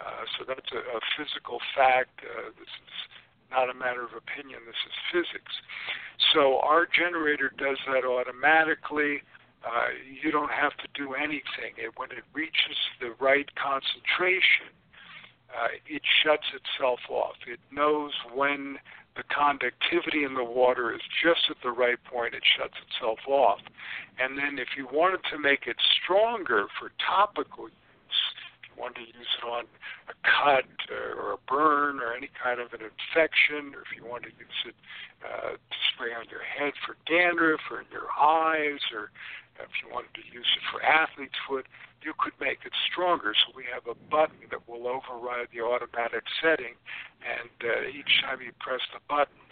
[0.00, 2.20] Uh, so that's a, a physical fact.
[2.22, 2.94] Uh, this is
[3.50, 4.60] not a matter of opinion.
[4.66, 5.52] This is physics.
[6.34, 9.22] So our generator does that automatically.
[9.64, 11.74] Uh, you don't have to do anything.
[11.76, 14.70] It, when it reaches the right concentration,
[15.50, 17.36] uh, it shuts itself off.
[17.46, 18.78] It knows when
[19.16, 23.58] the conductivity in the water is just at the right point, it shuts itself off.
[24.18, 28.22] And then if you wanted to make it stronger for topical use,
[28.78, 29.64] wanted to use it on
[30.08, 34.32] a cut or a burn or any kind of an infection, or if you wanted
[34.32, 34.78] to use it
[35.26, 39.10] uh, to spray on your head for dandruff or in your eyes, or
[39.58, 41.66] if you wanted to use it for athlete's foot,
[42.02, 43.34] you could make it stronger.
[43.34, 46.78] So we have a button that will override the automatic setting,
[47.26, 49.42] and uh, each time you press the button,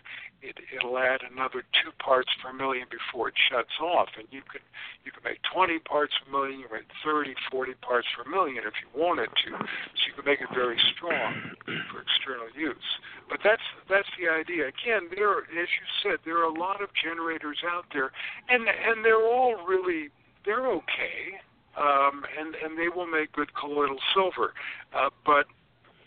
[0.46, 4.08] it, it'll add another two parts per million before it shuts off.
[4.16, 4.62] And you can
[5.04, 8.62] you can make 20 parts per million, you can make 30, 40 parts per million
[8.62, 9.50] if you wanted to.
[9.58, 11.58] So you can make it very strong
[11.90, 12.90] for external use.
[13.28, 14.70] But that's that's the idea.
[14.70, 18.12] Again, there, as you said, there are a lot of generators out there,
[18.48, 20.10] and and they're all really
[20.46, 21.42] they're okay
[21.76, 24.54] um, and and they will make good colloidal silver.
[24.94, 25.46] Uh, but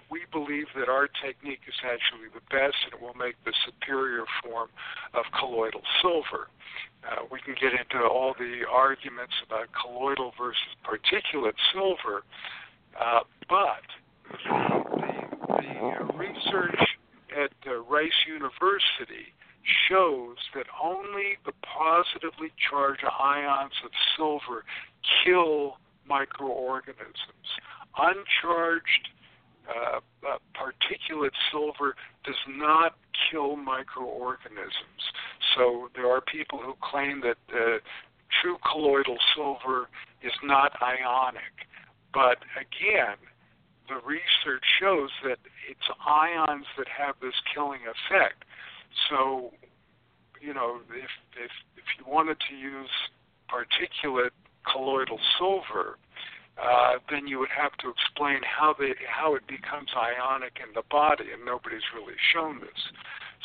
[0.10, 4.26] we believe that our technique is actually the best and it will make the superior
[4.43, 4.69] form
[5.13, 6.50] of colloidal silver.
[7.04, 12.24] Uh, we can get into all the arguments about colloidal versus particulate silver,
[13.00, 13.86] uh, but
[14.43, 16.80] the, the research
[17.32, 19.34] at uh, Rice University
[19.88, 24.65] shows that only the positively charged ions of silver
[25.24, 27.48] kill microorganisms.
[27.98, 29.10] Uncharged
[29.69, 32.95] uh, uh, particulate silver does not
[33.32, 35.01] kill microorganisms.
[35.55, 37.77] So there are people who claim that uh,
[38.41, 39.89] true colloidal silver
[40.23, 41.67] is not ionic.
[42.13, 43.17] But again,
[43.88, 45.38] the research shows that
[45.69, 48.45] it's ions that have this killing effect.
[49.10, 49.51] So,
[50.41, 52.89] you know, if if if you wanted to use
[53.49, 54.32] particulate
[54.71, 55.97] colloidal silver,
[56.60, 58.76] uh, then you would have to explain how
[59.08, 62.82] how it becomes ionic in the body, and nobody's really shown this.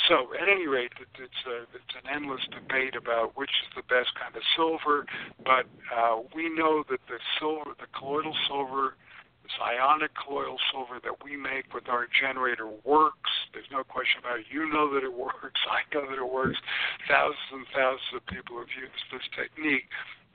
[0.09, 4.11] So, at any rate, it's a it's an endless debate about which is the best
[4.19, 5.07] kind of silver,
[5.47, 8.99] but uh, we know that the silver, the colloidal silver,
[9.47, 13.31] this ionic colloidal silver that we make with our generator works.
[13.55, 14.51] There's no question about it.
[14.51, 15.63] You know that it works.
[15.71, 16.59] I know that it works.
[17.07, 19.87] Thousands and thousands of people have used this technique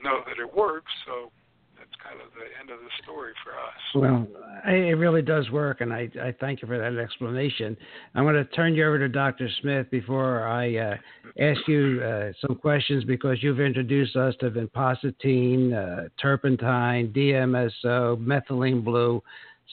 [0.02, 0.90] know that it works.
[1.04, 1.28] So
[1.90, 3.80] that's kind of the end of the story for us.
[3.94, 4.26] Well,
[4.66, 7.76] it really does work, and I, I thank you for that explanation.
[8.14, 9.48] I'm going to turn you over to Dr.
[9.60, 10.94] Smith before I uh,
[11.40, 18.84] ask you uh, some questions because you've introduced us to vinpocetine, uh, turpentine, DMSO, methylene
[18.84, 19.22] blue.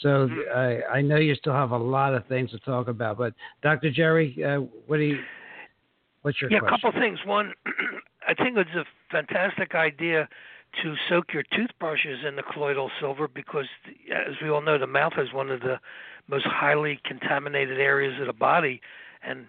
[0.02, 0.94] So mm-hmm.
[0.94, 3.92] I know you still have a lot of things to talk about, but Dr.
[3.92, 5.20] Jerry, uh, what do you?
[6.22, 6.60] What's your yeah?
[6.60, 6.76] Question?
[6.76, 7.20] A couple things.
[7.26, 7.54] One,
[8.28, 10.28] I think it's a fantastic idea
[10.84, 13.66] to soak your toothbrushes in the colloidal silver because,
[14.14, 15.80] as we all know, the mouth is one of the
[16.28, 18.82] most highly contaminated areas of the body,
[19.24, 19.48] and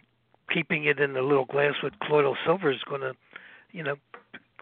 [0.52, 3.14] keeping it in the little glass with colloidal silver is going to,
[3.72, 3.96] you know,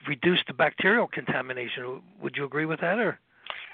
[0.09, 2.01] reduce the bacterial contamination.
[2.23, 3.19] Would you agree with that, or?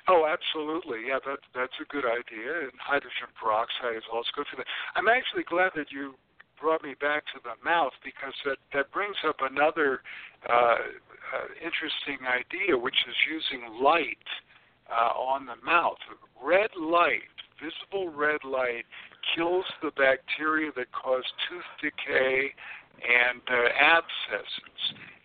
[0.09, 1.07] Oh, absolutely.
[1.07, 2.67] Yeah, that that's a good idea.
[2.67, 4.67] And hydrogen peroxide is also good for that.
[4.97, 6.15] I'm actually glad that you
[6.63, 10.01] brought me back to the mouth because that that brings up another
[10.49, 14.29] uh, uh, interesting idea, which is using light
[14.87, 15.99] uh, on the mouth.
[16.41, 18.87] Red light, visible red light,
[19.35, 22.55] kills the bacteria that cause tooth decay
[23.03, 24.83] and uh, abscesses,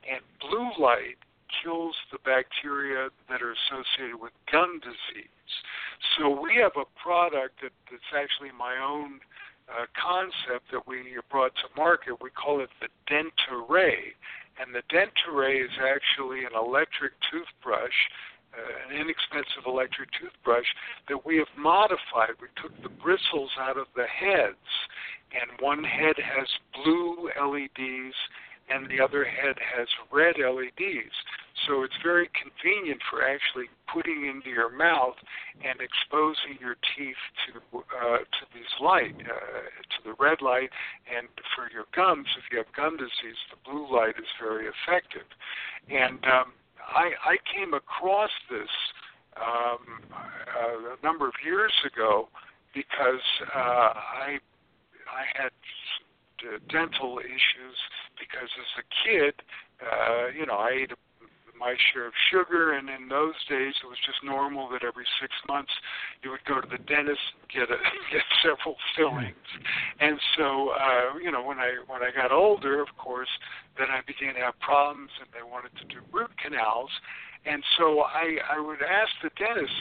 [0.10, 1.22] and blue light
[1.64, 5.54] kills the bacteria that are associated with gum disease.
[6.18, 9.20] So we have a product that, that's actually my own
[9.68, 12.16] uh, concept that we brought to market.
[12.22, 14.16] We call it the Dentaray.
[14.60, 17.98] And the Dentaray is actually an electric toothbrush,
[18.56, 20.66] uh, an inexpensive electric toothbrush
[21.10, 22.40] that we have modified.
[22.42, 24.68] We took the bristles out of the heads,
[25.36, 28.16] and one head has blue LEDs
[28.70, 31.16] and the other head has red LEDs.
[31.66, 35.16] So it's very convenient for actually putting into your mouth
[35.64, 38.44] and exposing your teeth to uh, to
[38.88, 40.72] light, uh, to the red light,
[41.12, 45.28] and for your gums, if you have gum disease, the blue light is very effective.
[45.90, 48.72] And um, I, I came across this
[49.36, 52.30] um, a number of years ago
[52.74, 53.92] because uh,
[54.28, 54.40] I
[55.08, 55.52] I had
[56.70, 57.78] dental issues
[58.20, 59.34] because as a kid,
[59.82, 61.00] uh, you know, I ate a
[61.60, 65.34] my share of sugar, and in those days it was just normal that every six
[65.48, 65.72] months
[66.24, 67.80] you would go to the dentist and get a,
[68.12, 69.50] get several fillings.
[70.00, 73.32] And so, uh, you know, when I when I got older, of course,
[73.78, 76.92] then I began to have problems, and they wanted to do root canals.
[77.46, 79.72] And so I, I would ask the dentist,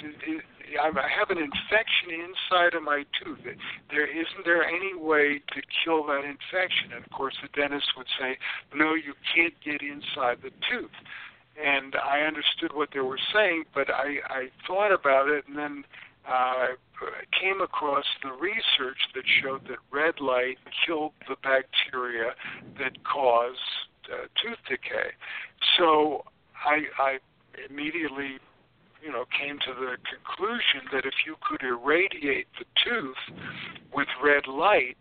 [0.79, 3.43] I have an infection inside of my tooth.
[3.91, 6.95] There isn't there any way to kill that infection?
[6.95, 8.39] And of course, the dentist would say,
[8.75, 10.95] no, you can't get inside the tooth
[11.63, 15.85] and I understood what they were saying, but I, I thought about it and then
[16.29, 16.75] uh,
[17.41, 22.33] came across the research that showed that red light killed the bacteria
[22.79, 23.57] that cause
[24.13, 25.11] uh, tooth decay.
[25.79, 26.25] So
[26.65, 27.19] I, I
[27.71, 28.39] immediately,
[29.03, 33.39] you know, came to the conclusion that if you could irradiate the tooth
[33.95, 34.99] with red light,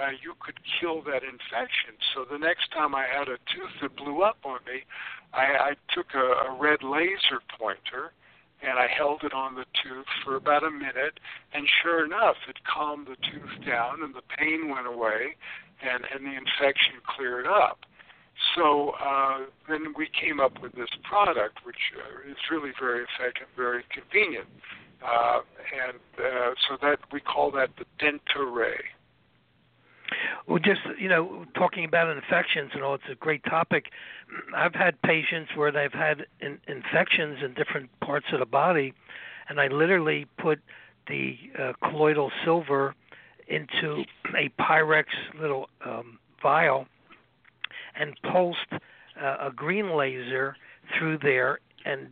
[0.00, 1.96] uh, you could kill that infection.
[2.14, 4.84] So the next time I had a tooth that blew up on me,
[5.32, 8.12] I, I took a, a red laser pointer
[8.62, 11.20] and I held it on the tooth for about a minute,
[11.52, 15.36] and sure enough, it calmed the tooth down and the pain went away,
[15.82, 17.80] and and the infection cleared up.
[18.54, 19.38] So uh,
[19.68, 24.48] then we came up with this product, which uh, is really very effective, very convenient,
[25.04, 25.40] uh,
[25.72, 28.80] and uh, so that we call that the Dentaray.
[30.46, 33.90] Well, just you know, talking about infections and all, it's a great topic.
[34.56, 38.94] I've had patients where they've had in, infections in different parts of the body,
[39.48, 40.60] and I literally put
[41.08, 42.94] the uh, colloidal silver
[43.48, 44.04] into
[44.36, 45.06] a Pyrex
[45.40, 46.86] little um, vial
[47.98, 50.56] and pulsed uh, a green laser
[50.96, 52.08] through there and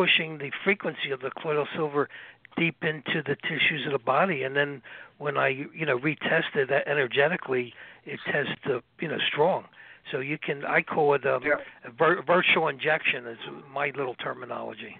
[0.00, 2.08] pushing the frequency of the colloidal silver
[2.56, 4.80] deep into the tissues of the body and then
[5.20, 7.74] when I you know retested that energetically,
[8.06, 9.64] it tests uh, you know strong.
[10.10, 11.56] So you can I call it um, yeah.
[11.84, 13.38] a vir- virtual injection is
[13.70, 14.96] my little terminology.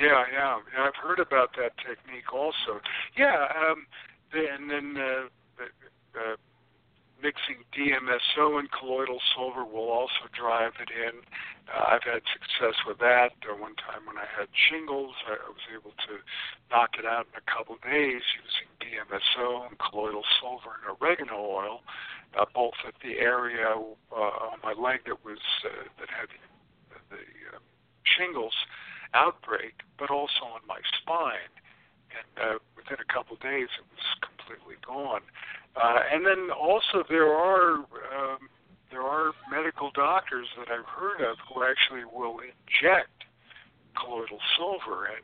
[0.00, 2.80] Yeah, yeah, I've heard about that technique also.
[3.18, 3.86] Yeah, um,
[4.32, 5.62] and then uh,
[6.18, 6.36] uh,
[7.22, 11.20] mixing DMSO and colloidal silver will also drive it in.
[11.68, 13.36] Uh, I've had success with that.
[13.44, 16.14] Uh, one time when I had shingles, I, I was able to
[16.70, 21.38] knock it out in a couple of days using DMSO and colloidal silver and oregano
[21.38, 21.80] oil,
[22.38, 26.28] uh, both at the area uh, on my leg that was uh, that had
[26.90, 27.60] the, the uh,
[28.04, 28.54] shingles
[29.14, 31.50] outbreak, but also on my spine.
[32.10, 35.22] And uh, within a couple of days, it was completely gone.
[35.76, 38.48] And then also there are um,
[38.90, 43.10] there are medical doctors that I've heard of who actually will inject
[43.96, 45.22] colloidal silver, and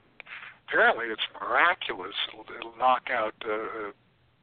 [0.69, 2.15] apparently it's miraculous.
[2.33, 3.91] It'll, it'll knock out uh,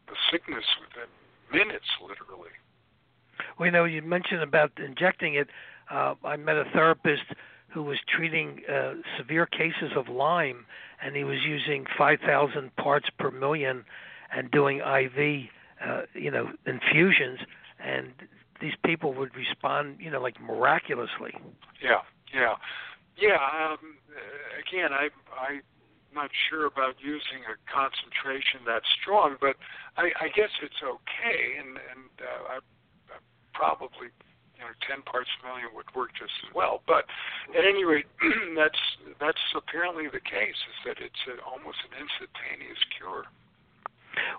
[0.07, 1.09] the sickness within
[1.51, 2.51] minutes, literally.
[3.57, 5.47] Well, you know, you mentioned about injecting it.
[5.89, 7.23] Uh, I met a therapist
[7.67, 10.65] who was treating uh, severe cases of Lyme,
[11.03, 13.83] and he was using 5,000 parts per million
[14.35, 15.49] and doing IV
[15.85, 17.39] uh, you know, infusions,
[17.79, 18.13] and
[18.61, 21.33] these people would respond, you know, like miraculously.
[21.81, 22.01] Yeah,
[22.33, 22.55] yeah,
[23.17, 23.37] yeah.
[23.37, 23.97] Um,
[24.59, 25.61] again, I I
[26.13, 29.57] not sure about using a concentration that strong, but
[29.97, 32.57] I, I guess it's okay, and and uh, I,
[33.09, 33.17] I
[33.53, 34.13] probably
[34.55, 36.81] you know 10 parts million would work just as well.
[36.85, 37.09] But
[37.57, 38.07] at any rate,
[38.55, 38.79] that's
[39.19, 43.25] that's apparently the case is that it's a, almost an instantaneous cure.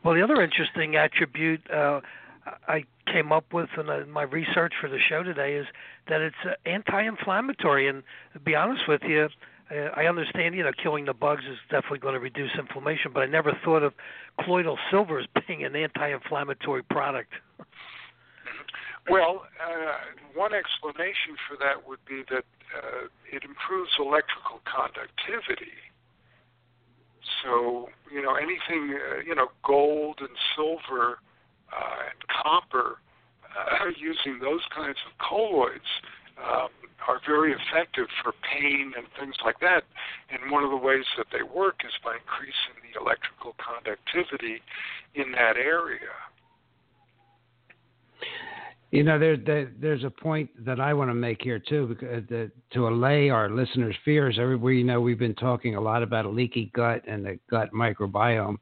[0.02, 2.00] Well, the other interesting attribute uh,
[2.68, 5.66] I came up with in uh, my research for the show today is
[6.08, 7.88] that it's uh, anti-inflammatory.
[7.88, 8.02] And
[8.32, 9.28] to be honest with you,
[9.70, 13.22] uh, I understand you know killing the bugs is definitely going to reduce inflammation, but
[13.22, 13.94] I never thought of
[14.42, 17.32] colloidal silver as being an anti-inflammatory product.
[19.08, 19.92] Well, uh,
[20.34, 25.76] one explanation for that would be that uh, it improves electrical conductivity.
[27.42, 31.18] So, you know, anything, uh, you know, gold and silver
[31.72, 32.98] uh, and copper,
[33.44, 35.88] uh, using those kinds of colloids
[36.38, 36.68] um,
[37.06, 39.84] are very effective for pain and things like that.
[40.30, 44.62] And one of the ways that they work is by increasing the electrical conductivity
[45.14, 46.12] in that area.
[48.94, 52.22] You know, there, there, there's a point that I want to make here too, because
[52.28, 54.38] the, to allay our listeners' fears.
[54.40, 57.72] Everywhere you know, we've been talking a lot about a leaky gut and the gut
[57.72, 58.56] microbiome.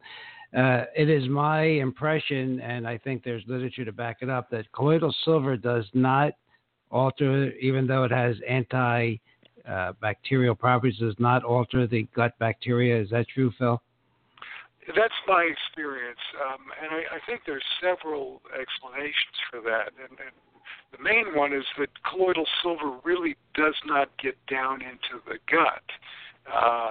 [0.56, 4.72] Uh, it is my impression, and I think there's literature to back it up, that
[4.72, 6.32] colloidal silver does not
[6.90, 13.02] alter, even though it has anti-bacterial uh, properties, does not alter the gut bacteria.
[13.02, 13.82] Is that true, Phil?
[14.88, 19.94] That's my experience, um, and I, I think there's several explanations for that.
[19.94, 20.34] And, and
[20.90, 25.86] the main one is that colloidal silver really does not get down into the gut.
[26.52, 26.90] Uh,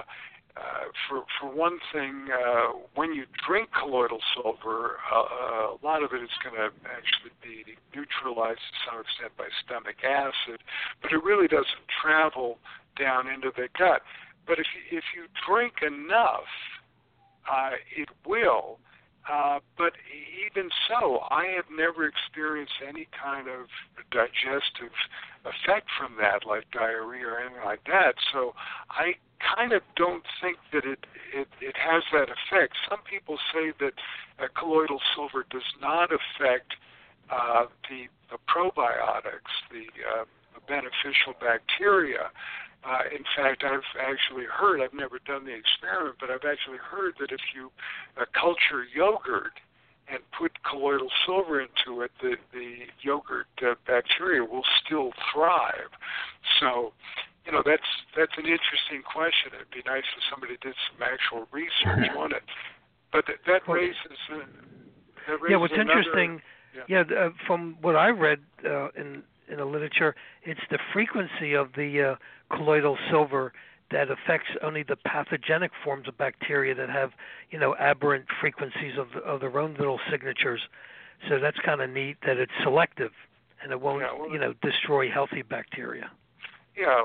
[0.56, 6.12] uh, for for one thing, uh, when you drink colloidal silver, uh, a lot of
[6.12, 10.60] it is going to actually be neutralized to some extent by stomach acid,
[11.00, 12.58] but it really doesn't travel
[12.98, 14.02] down into the gut.
[14.46, 16.48] But if you, if you drink enough,
[17.50, 18.78] uh, it will.
[19.30, 19.92] Uh, but
[20.50, 23.66] even so, I have never experienced any kind of
[24.10, 24.90] digestive
[25.46, 28.14] effect from that, like diarrhea or anything like that.
[28.32, 28.54] So
[28.90, 29.14] I
[29.54, 32.74] kind of don't think that it, it, it has that effect.
[32.90, 33.94] Some people say that
[34.42, 36.74] uh, colloidal silver does not affect
[37.30, 40.24] uh, the, the probiotics, the, uh,
[40.54, 42.30] the beneficial bacteria.
[42.84, 47.14] Uh, in fact, I've actually heard, I've never done the experiment, but I've actually heard
[47.20, 47.70] that if you
[48.18, 49.54] uh, culture yogurt
[50.10, 55.94] and put colloidal silver into it, the, the yogurt uh, bacteria will still thrive.
[56.58, 56.92] So,
[57.46, 59.54] you know, that's that's an interesting question.
[59.54, 62.42] It'd be nice if somebody did some actual research on it.
[63.12, 63.94] But th- that raises.
[64.26, 64.42] Uh,
[65.28, 66.42] that raises yeah, what's another, interesting,
[66.88, 71.54] yeah, yeah uh, from what I read uh, in in the literature, it's the frequency
[71.54, 73.52] of the uh, colloidal silver
[73.90, 77.10] that affects only the pathogenic forms of bacteria that have,
[77.50, 80.60] you know, aberrant frequencies of of their own little signatures.
[81.28, 83.12] So that's kind of neat that it's selective
[83.62, 86.10] and it won't, yeah, well, you know, destroy healthy bacteria.
[86.76, 87.04] Yeah,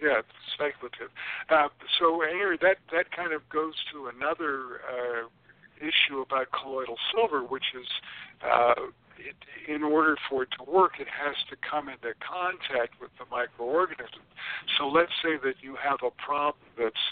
[0.00, 1.10] yeah, it's speculative.
[1.48, 1.68] Uh,
[1.98, 5.26] so anyway, that that kind of goes to another uh,
[5.80, 7.86] issue about colloidal silver, which is
[8.44, 8.74] uh,
[9.18, 9.36] it,
[9.70, 14.22] in order for it to work, it has to come into contact with the microorganism.
[14.78, 17.04] So let's say that you have a problem that's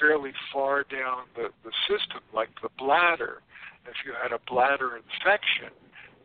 [0.00, 3.42] fairly far down the, the system, like the bladder.
[3.84, 5.74] If you had a bladder infection,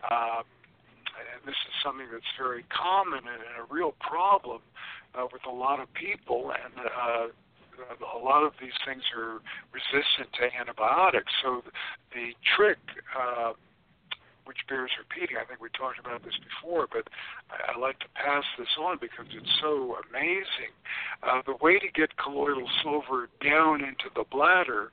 [0.06, 0.46] um,
[1.18, 4.62] and this is something that's very common and a real problem
[5.18, 7.28] uh, with a lot of people, and uh,
[8.14, 9.42] a lot of these things are
[9.74, 11.32] resistant to antibiotics.
[11.44, 11.62] So
[12.14, 12.78] the trick
[13.18, 13.54] uh,
[14.48, 15.36] which bears repeating.
[15.36, 17.12] I think we talked about this before, but
[17.52, 20.72] I, I like to pass this on because it's so amazing.
[21.22, 24.92] Uh, the way to get colloidal silver down into the bladder,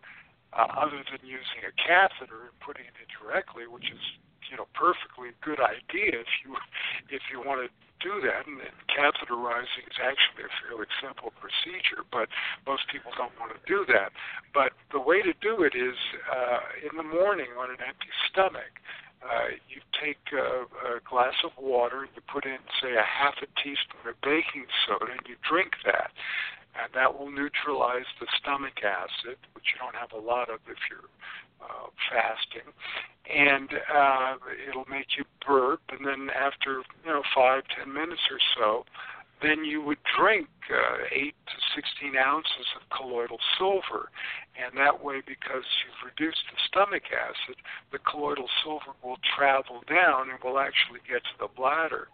[0.53, 4.03] uh, other than using a catheter and putting it in directly, which is
[4.51, 6.57] you know perfectly good idea if you
[7.09, 7.69] if you want to
[8.03, 12.29] do that and, and catheterizing is actually a fairly simple procedure but
[12.69, 14.13] most people don't want to do that
[14.53, 15.97] but the way to do it is
[16.29, 18.77] uh, in the morning on an empty stomach
[19.25, 23.35] uh, you take a, a glass of water, and you put in, say, a half
[23.43, 26.13] a teaspoon of baking soda, and you drink that.
[26.77, 30.79] And that will neutralize the stomach acid, which you don't have a lot of if
[30.91, 31.09] you're
[31.63, 32.69] uh, fasting.
[33.31, 34.35] And uh,
[34.69, 38.85] it'll make you burp, and then after, you know, five, ten minutes or so,
[39.43, 44.11] then you would drink uh, 8 to 16 ounces of colloidal silver.
[44.55, 47.57] And that way, because you've reduced the stomach acid,
[47.93, 52.09] the colloidal silver will travel down and will actually get to the bladder.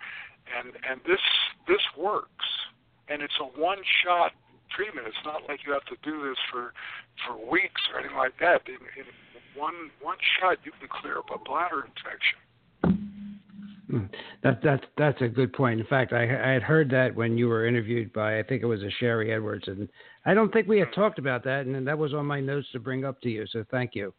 [0.51, 1.23] And, and this,
[1.69, 2.49] this works.
[3.09, 4.33] And it's a one shot
[4.75, 5.07] treatment.
[5.07, 6.73] It's not like you have to do this for,
[7.27, 8.67] for weeks or anything like that.
[8.67, 9.07] In, in
[9.55, 12.39] one, one shot, you can clear up a bladder infection.
[14.43, 15.81] That that's that's a good point.
[15.81, 18.67] In fact, I, I had heard that when you were interviewed by I think it
[18.67, 19.87] was a Sharry Edwards, and
[20.25, 22.81] I don't think we had talked about that, and that was on my notes to
[22.81, 23.45] bring up to you.
[23.53, 24.15] So thank you.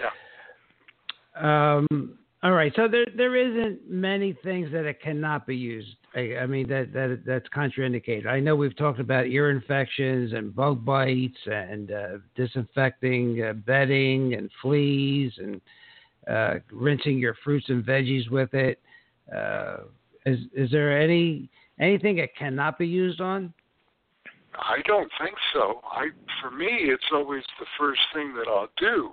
[0.00, 1.76] Yeah.
[1.76, 2.72] Um, all right.
[2.76, 5.96] So there there isn't many things that it cannot be used.
[6.14, 8.26] I, I mean that that that's contraindicated.
[8.26, 14.34] I know we've talked about ear infections and bug bites and uh, disinfecting uh, bedding
[14.34, 15.60] and fleas and
[16.28, 18.80] uh, rinsing your fruits and veggies with it.
[19.34, 19.76] Uh,
[20.26, 23.52] is is there any anything it cannot be used on?
[24.54, 25.80] I don't think so.
[25.90, 26.08] I
[26.42, 29.12] for me, it's always the first thing that I'll do.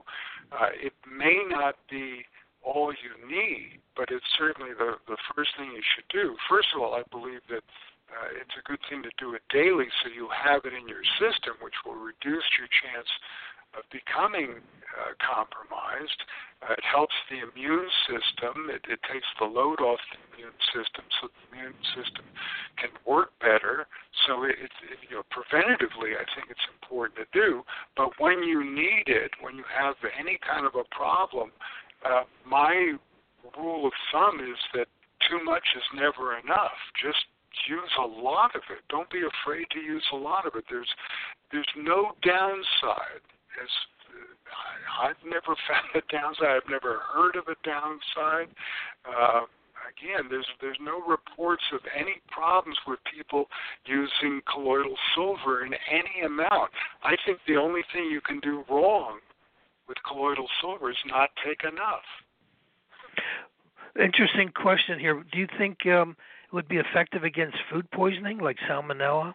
[0.52, 2.24] Uh, it may not be
[2.64, 6.36] all you need, but it's certainly the the first thing you should do.
[6.50, 7.64] First of all, I believe that
[8.10, 11.04] uh, it's a good thing to do it daily, so you have it in your
[11.20, 13.08] system, which will reduce your chance
[13.76, 14.64] of becoming
[14.96, 16.24] uh, compromised.
[16.66, 18.70] It helps the immune system.
[18.74, 22.26] It, it takes the load off the immune system, so the immune system
[22.82, 23.86] can work better.
[24.26, 24.72] So it, it
[25.08, 27.62] you know preventatively, I think it's important to do.
[27.96, 31.52] But when you need it, when you have any kind of a problem,
[32.04, 32.98] uh, my
[33.56, 34.88] rule of thumb is that
[35.30, 36.78] too much is never enough.
[36.98, 37.22] Just
[37.70, 38.82] use a lot of it.
[38.90, 40.66] Don't be afraid to use a lot of it.
[40.70, 40.90] There's
[41.52, 43.24] there's no downside
[43.62, 43.72] as
[45.02, 46.62] I've never found a downside.
[46.64, 48.50] I've never heard of a downside.
[49.06, 49.46] Uh,
[49.88, 53.46] again, there's there's no reports of any problems with people
[53.86, 56.72] using colloidal silver in any amount.
[57.04, 59.20] I think the only thing you can do wrong
[59.88, 62.06] with colloidal silver is not take enough.
[64.00, 65.24] Interesting question here.
[65.32, 66.16] Do you think um,
[66.52, 69.34] it would be effective against food poisoning, like salmonella?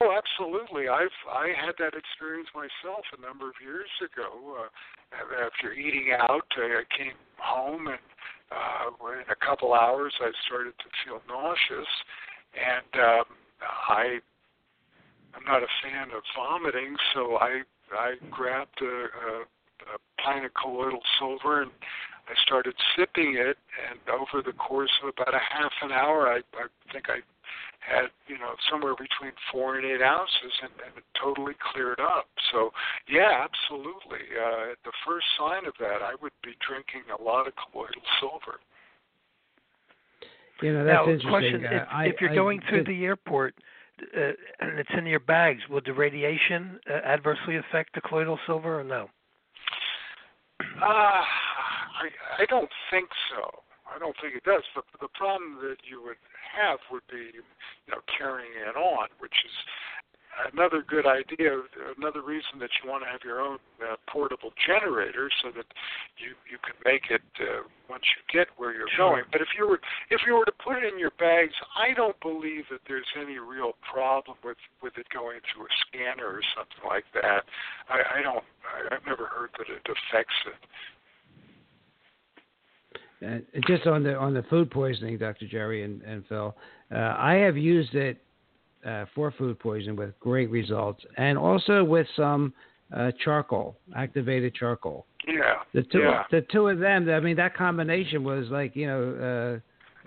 [0.00, 0.88] Oh, absolutely.
[0.88, 4.64] I've I had that experience myself a number of years ago.
[4.64, 8.00] Uh, after eating out, I came home and
[8.50, 11.88] uh, in a couple hours I started to feel nauseous,
[12.56, 13.24] and um,
[13.88, 14.18] I
[15.34, 17.62] I'm not a fan of vomiting, so I
[17.92, 19.42] I grabbed a, a,
[19.94, 21.70] a pint of colloidal silver and
[22.28, 23.58] I started sipping it,
[23.90, 27.18] and over the course of about a half an hour, I, I think I
[27.82, 32.26] had you know somewhere between four and eight ounces and, and it totally cleared up.
[32.52, 32.70] So
[33.10, 34.22] yeah absolutely.
[34.38, 38.60] Uh the first sign of that i would be drinking a lot of colloidal silver.
[40.62, 41.30] You know that's now, interesting.
[41.30, 43.54] question uh, if, I, if you're I, going through it, the airport
[44.16, 48.78] uh, and it's in your bags would the radiation uh, adversely affect the colloidal silver
[48.80, 49.08] or no?
[50.80, 52.08] Uh i
[52.38, 53.50] i don't think so
[53.94, 54.64] I don't think it does.
[54.74, 56.20] But the problem that you would
[56.56, 59.56] have would be, you know, carrying it on, which is
[60.52, 61.60] another good idea.
[61.96, 65.66] Another reason that you want to have your own uh, portable generator so that
[66.16, 69.12] you you can make it uh, once you get where you're sure.
[69.12, 69.24] going.
[69.30, 69.80] But if you were
[70.10, 73.38] if you were to put it in your bags, I don't believe that there's any
[73.38, 77.44] real problem with with it going through a scanner or something like that.
[77.88, 78.44] I, I don't.
[78.64, 80.60] I, I've never heard that it affects it.
[83.24, 85.46] Uh, just on the on the food poisoning, Dr.
[85.46, 86.54] Jerry and, and Phil,
[86.90, 88.18] uh, I have used it
[88.86, 92.52] uh, for food poisoning with great results, and also with some
[92.94, 95.06] uh, charcoal, activated charcoal.
[95.26, 95.62] Yeah.
[95.72, 96.24] The two yeah.
[96.30, 99.60] the two of them, I mean, that combination was like you know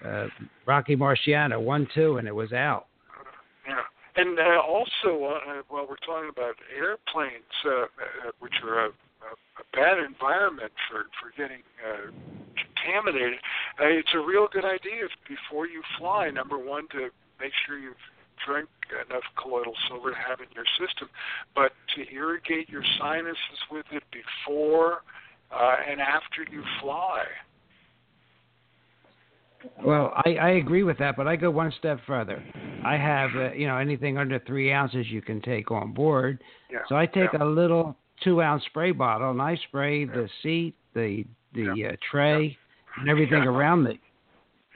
[0.03, 0.27] uh, uh,
[0.65, 2.87] Rocky Marciano one two, and it was out.
[3.67, 3.81] Yeah.
[4.17, 7.43] And uh, also, uh, while we're talking about airplanes,
[8.39, 12.11] which are a, a, a bad environment for for getting uh,
[12.85, 13.39] contaminated,
[13.79, 16.29] uh, it's a real good idea if, before you fly.
[16.29, 17.09] Number one, to
[17.39, 17.95] make sure you've
[18.45, 18.67] drank
[19.09, 21.09] enough colloidal silver to have in your system,
[21.55, 25.03] but to irrigate your sinuses with it before
[25.51, 27.23] uh, and after you fly.
[29.83, 32.43] Well, I, I agree with that, but I go one step further.
[32.85, 36.43] I have, uh, you know, anything under three ounces you can take on board.
[36.69, 36.79] Yeah.
[36.87, 37.43] So I take yeah.
[37.43, 40.13] a little two ounce spray bottle and I spray Yeah.
[40.13, 42.57] the seat, the the uh, tray,
[42.97, 43.49] and everything Yeah.
[43.49, 43.99] around me.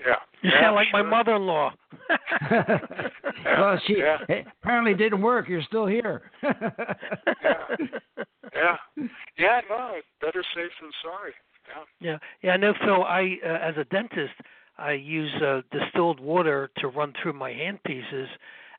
[0.06, 0.16] Yeah.
[0.42, 1.74] you yeah, sound like my mother-in-law
[3.46, 4.18] well, she Yeah.
[4.62, 5.50] apparently didn't work.
[5.50, 6.32] You're still here.
[7.44, 7.76] Yeah.
[8.54, 8.78] Yeah,
[9.38, 11.34] yeah, no, it's better safe than sorry.
[11.68, 11.84] Yeah.
[12.00, 13.04] Yeah, yeah, I know, Phil.
[13.04, 14.34] I, uh, as a dentist,
[14.78, 18.28] I use uh, distilled water to run through my handpieces,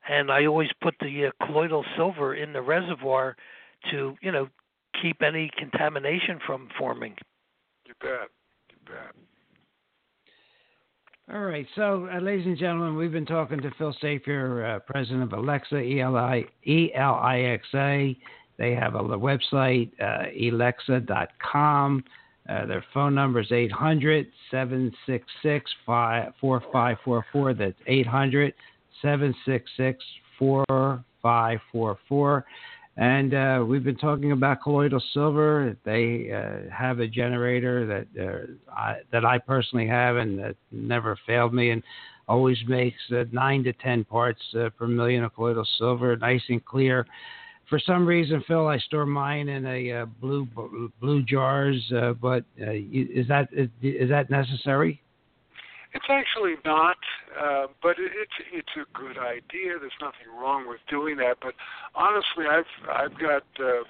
[0.09, 3.35] and I always put the uh, colloidal silver in the reservoir
[3.91, 4.49] to, you know,
[5.01, 7.15] keep any contamination from forming.
[7.85, 8.29] You bet.
[8.69, 9.15] You bet.
[11.33, 15.23] All right, so uh, ladies and gentlemen, we've been talking to Phil Safier, uh, president
[15.23, 18.17] of Elixa, E-L-I, E-L-I-X-A.
[18.57, 22.03] They have a website, uh, Elixa.com.
[22.49, 27.53] Uh, their phone number is 800 766 4544.
[27.53, 28.53] That's 800
[29.01, 30.03] 766
[30.37, 32.45] 4544.
[32.97, 35.75] And uh, we've been talking about colloidal silver.
[35.85, 41.17] They uh, have a generator that uh, I, that I personally have and that never
[41.25, 41.81] failed me and
[42.27, 46.63] always makes uh, nine to ten parts uh, per million of colloidal silver, nice and
[46.65, 47.05] clear.
[47.69, 50.45] For some reason, Phil, I store mine in a blue
[50.99, 51.81] blue jars.
[52.21, 55.01] But is that is, is that necessary?
[55.93, 56.97] It's actually not,
[57.37, 59.77] uh, but it, it's it's a good idea.
[59.79, 61.37] There's nothing wrong with doing that.
[61.41, 61.53] But
[61.95, 63.83] honestly, I've I've got uh,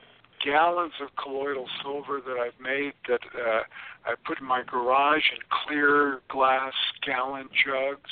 [0.44, 3.62] gallons of colloidal silver that I've made that uh,
[4.06, 5.38] I put in my garage in
[5.68, 6.74] clear glass
[7.06, 8.10] gallon jugs,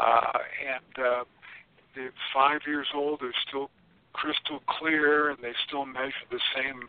[0.00, 1.24] uh, and uh,
[1.94, 3.20] they're five years old.
[3.20, 3.70] They're still
[4.14, 6.88] crystal clear, and they still measure the same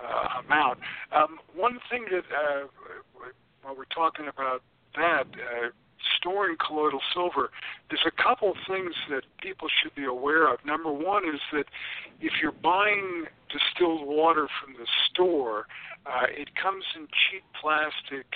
[0.00, 0.78] uh, amount.
[1.14, 2.66] Um, one thing that uh,
[3.62, 4.62] while we're talking about
[4.96, 5.26] that.
[5.34, 5.68] Uh,
[6.18, 7.50] storing colloidal silver,
[7.88, 10.64] there's a couple of things that people should be aware of.
[10.64, 11.64] Number one is that
[12.20, 15.66] if you're buying distilled water from the store,
[16.06, 18.26] uh, it comes in cheap plastic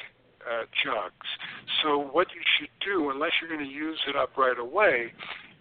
[0.47, 1.27] uh, jugs.
[1.83, 5.13] So what you should do, unless you're going to use it up right away,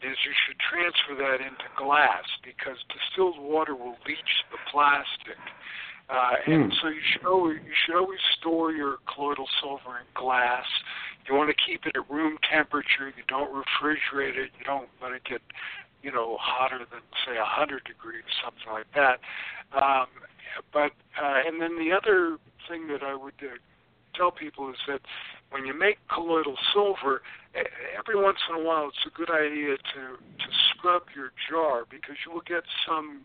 [0.04, 5.40] is you should transfer that into glass because distilled water will leach the plastic.
[6.08, 6.78] Uh, and Hmm.
[6.82, 10.66] so you should always you should always store your colloidal silver in glass.
[11.28, 13.10] You want to keep it at room temperature.
[13.10, 14.52] You don't refrigerate it.
[14.58, 15.42] You don't let it get,
[16.04, 19.20] you know, hotter than say 100 degrees, something like that.
[19.76, 20.08] Um,
[20.72, 22.38] but uh, and then the other
[22.70, 23.58] thing that I would uh,
[24.18, 25.02] tell people is that
[25.52, 27.22] when you make colloidal silver,
[27.98, 32.16] every once in a while it's a good idea to to scrub your jar because
[32.26, 33.22] you will get some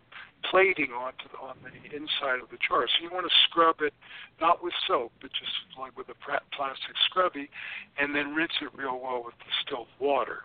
[0.49, 2.86] plating onto the, on the inside of the jar.
[2.86, 3.93] So you want to scrub it
[4.41, 7.51] not with soap, but just like with a plastic scrubby,
[7.99, 10.45] and then rinse it real well with distilled water.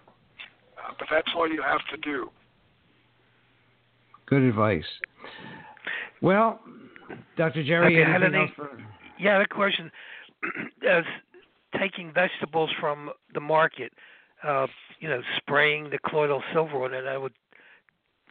[0.78, 2.30] Uh, but that's all you have to do.
[4.26, 4.84] Good advice.
[6.22, 6.60] Well,
[7.38, 7.64] Dr.
[7.64, 8.70] Jerry, have anything any, for...
[9.20, 9.92] Yeah, I have a question.
[10.90, 11.04] As
[11.80, 13.92] taking vegetables from the market,
[14.44, 14.68] uh,
[15.00, 17.34] you know, spraying the colloidal silver on it, I would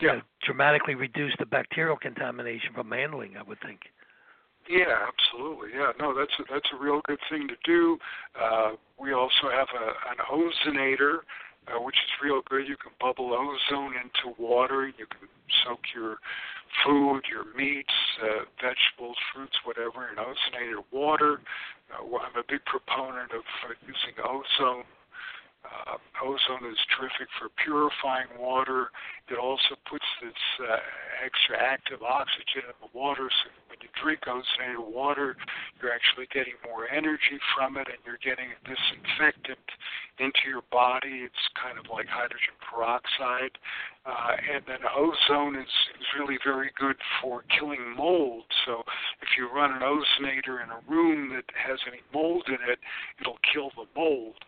[0.01, 0.21] yeah.
[0.45, 3.37] dramatically reduce the bacterial contamination from handling.
[3.37, 3.81] I would think.
[4.69, 5.71] Yeah, absolutely.
[5.75, 7.99] Yeah, no, that's a, that's a real good thing to do.
[8.41, 11.19] Uh, we also have a, an ozonator,
[11.69, 12.67] uh, which is real good.
[12.67, 14.87] You can bubble ozone into water.
[14.87, 15.29] You can
[15.65, 16.17] soak your
[16.85, 17.93] food, your meats,
[18.23, 21.41] uh, vegetables, fruits, whatever, in ozonated water.
[21.95, 24.85] Uh, I'm a big proponent of uh, using ozone
[25.65, 28.93] uh, ozone is terrific for purifying water.
[29.29, 30.77] It also puts this uh,
[31.25, 35.37] extra active oxygen in the water, so when you drink ozonated water,
[35.83, 39.66] you're actually getting more energy from it, and you're getting a disinfectant
[40.22, 41.27] into your body.
[41.27, 43.59] It's kind of like hydrogen peroxide,
[44.07, 48.45] uh, and then ozone is, is really very good for killing mold.
[48.64, 48.87] So
[49.20, 52.79] if you run an ozonator in a room that has any mold in it,
[53.20, 54.39] it'll kill the mold.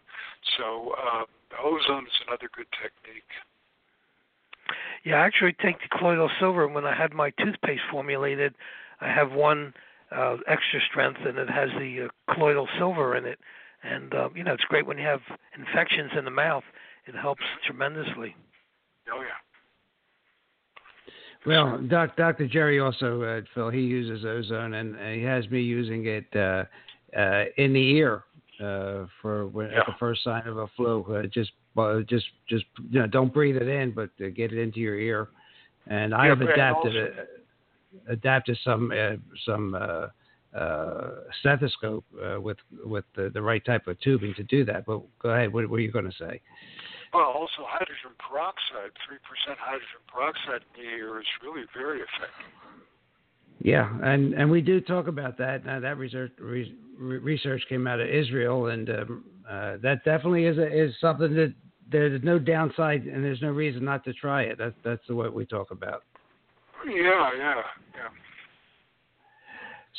[0.56, 1.26] So uh,
[1.58, 3.34] ozone is another good technique.
[5.04, 8.54] Yeah, I actually take the colloidal silver when I had my toothpaste formulated.
[9.00, 9.74] I have one
[10.10, 13.38] uh, extra strength, and it has the uh, colloidal silver in it.
[13.82, 15.20] And uh, you know, it's great when you have
[15.56, 16.64] infections in the mouth.
[17.06, 18.34] It helps tremendously.
[19.12, 19.28] Oh yeah.
[21.46, 22.48] Well, doc, Dr.
[22.48, 26.64] Jerry also, uh, Phil, he uses ozone, and he has me using it uh,
[27.16, 28.24] uh, in the ear
[28.60, 29.80] uh, for when, yeah.
[29.80, 31.04] at the first sign of a flu.
[31.04, 34.58] Uh, just, uh, just, just you know, don't breathe it in, but uh, get it
[34.58, 35.28] into your ear.
[35.86, 37.28] And I have adapted also, it,
[38.08, 40.06] adapted some uh, some uh,
[40.56, 44.86] uh, stethoscope uh, with with the, the right type of tubing to do that.
[44.86, 45.52] But go ahead.
[45.52, 46.40] What, what are you going to say?
[47.12, 52.52] Well, also hydrogen peroxide, three percent hydrogen peroxide in the ear is really very effective.
[53.60, 55.64] Yeah, and and we do talk about that.
[55.64, 60.58] Now that research re, research came out of Israel, and um, uh, that definitely is
[60.58, 61.54] a, is something that
[61.90, 64.58] there's no downside, and there's no reason not to try it.
[64.58, 66.02] That's that's what we talk about.
[66.86, 67.54] Yeah, yeah,
[67.94, 68.08] yeah.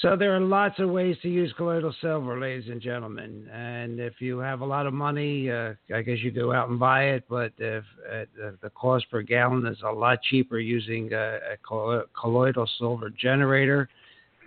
[0.02, 3.50] So there are lots of ways to use colloidal silver, ladies and gentlemen.
[3.52, 6.80] And if you have a lot of money, uh, I guess you go out and
[6.80, 7.24] buy it.
[7.28, 8.26] But if uh,
[8.62, 13.90] the cost per gallon is a lot cheaper using a, a colloidal silver generator.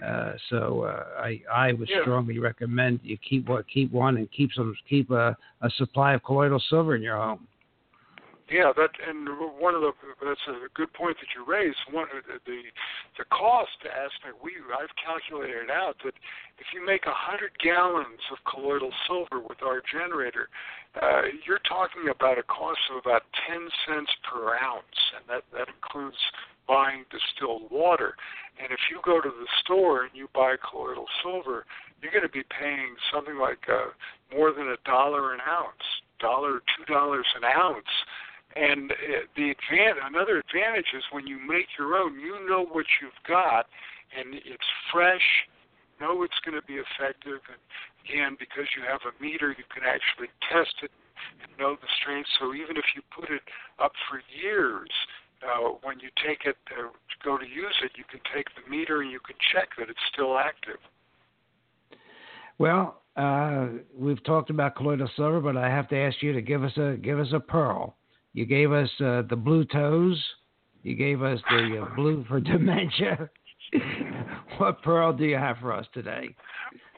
[0.04, 2.00] Uh, so uh, I I would yeah.
[2.02, 6.22] strongly recommend you keep what keep one and keep some keep a, a supply of
[6.22, 7.46] colloidal silver in your home.
[8.50, 9.30] Yeah, that and
[9.62, 11.78] one of the that's a good point that you raised.
[11.94, 12.66] One the the,
[13.14, 16.18] the cost aspect we I've calculated out that
[16.58, 20.50] if you make a hundred gallons of colloidal silver with our generator,
[20.98, 25.70] uh, you're talking about a cost of about ten cents per ounce, and that that
[25.70, 26.18] includes
[26.66, 28.18] buying distilled water.
[28.58, 31.70] And if you go to the store and you buy colloidal silver,
[32.02, 33.94] you're going to be paying something like uh,
[34.34, 35.86] more than a dollar an ounce,
[36.18, 37.94] dollar two dollars an ounce
[38.56, 38.94] and uh,
[39.36, 43.66] the advantage, another advantage is when you make your own, you know what you've got,
[44.16, 45.46] and it's fresh.
[46.00, 47.60] Know it's going to be effective, and
[48.02, 50.90] again, because you have a meter, you can actually test it
[51.42, 52.28] and know the strength.
[52.40, 53.42] So even if you put it
[53.78, 54.88] up for years,
[55.44, 58.68] uh, when you take it uh, to go to use it, you can take the
[58.68, 60.80] meter and you can check that it's still active.
[62.58, 66.62] Well, uh, we've talked about colloidal silver, but I have to ask you to give
[66.62, 67.96] us a give us a pearl.
[68.32, 70.22] You gave us uh, the blue toes.
[70.82, 73.28] You gave us the uh, blue for dementia.
[74.58, 76.34] what pearl do you have for us today?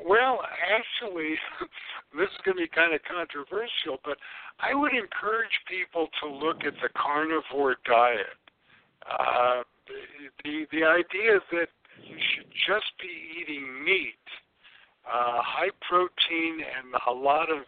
[0.05, 1.35] Well, actually,
[2.17, 4.19] this is going to be kind of controversial, but
[4.61, 8.39] I would encourage people to look at the carnivore diet.
[9.09, 9.63] Uh,
[10.45, 11.69] the the idea that
[12.03, 13.11] you should just be
[13.41, 14.25] eating meat,
[15.07, 17.63] uh, high protein, and a lot of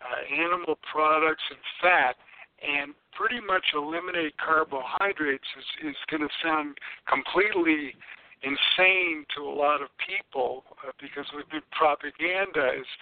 [0.00, 2.16] uh, animal products and fat
[2.62, 6.78] and pretty much eliminate carbohydrates is, is going to sound
[7.08, 7.94] completely
[8.42, 13.00] insane to a lot of people uh, because we've been propagandized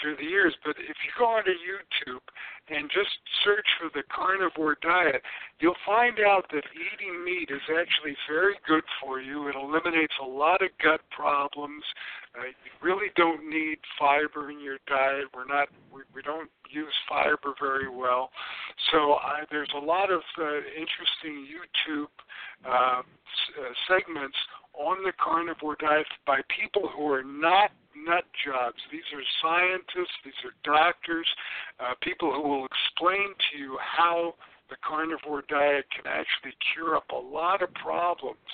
[0.00, 0.54] through the years.
[0.64, 2.22] But if you go onto YouTube
[2.68, 3.10] and just
[3.44, 5.22] search for the carnivore diet,
[5.60, 9.48] you'll find out that eating meat is actually very good for you.
[9.48, 11.84] It eliminates a lot of gut problems.
[12.36, 15.24] Uh, you really don't need fiber in your diet.
[15.34, 18.30] We're not we, we don't use fiber very well.
[18.90, 19.16] So
[19.50, 22.10] there's a lot of uh, interesting YouTube
[22.66, 24.36] uh, s- uh, segments
[24.74, 27.70] on the carnivore diet by people who are not
[28.06, 28.78] nut jobs.
[28.90, 31.26] These are scientists, these are doctors,
[31.80, 34.34] uh, people who will explain to you how
[34.70, 38.50] the carnivore diet can actually cure up a lot of problems.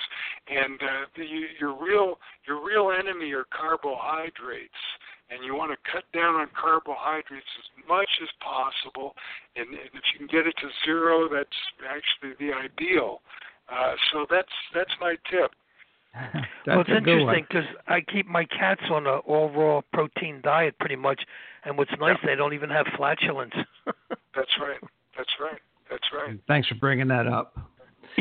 [0.48, 1.24] And uh, the,
[1.59, 4.82] your real your real enemy are carbohydrates,
[5.30, 9.14] and you want to cut down on carbohydrates as much as possible.
[9.57, 13.22] And, and if you can get it to zero, that's actually the ideal.
[13.72, 15.53] Uh, so that's that's my tip.
[16.66, 20.96] well, it's interesting because I keep my cats on an all raw protein diet pretty
[20.96, 21.20] much,
[21.64, 22.30] and what's nice, yeah.
[22.30, 23.54] they don't even have flatulence.
[24.34, 24.80] that's right.
[25.16, 25.60] That's right.
[25.90, 26.38] That's right.
[26.48, 27.56] Thanks for bringing that up.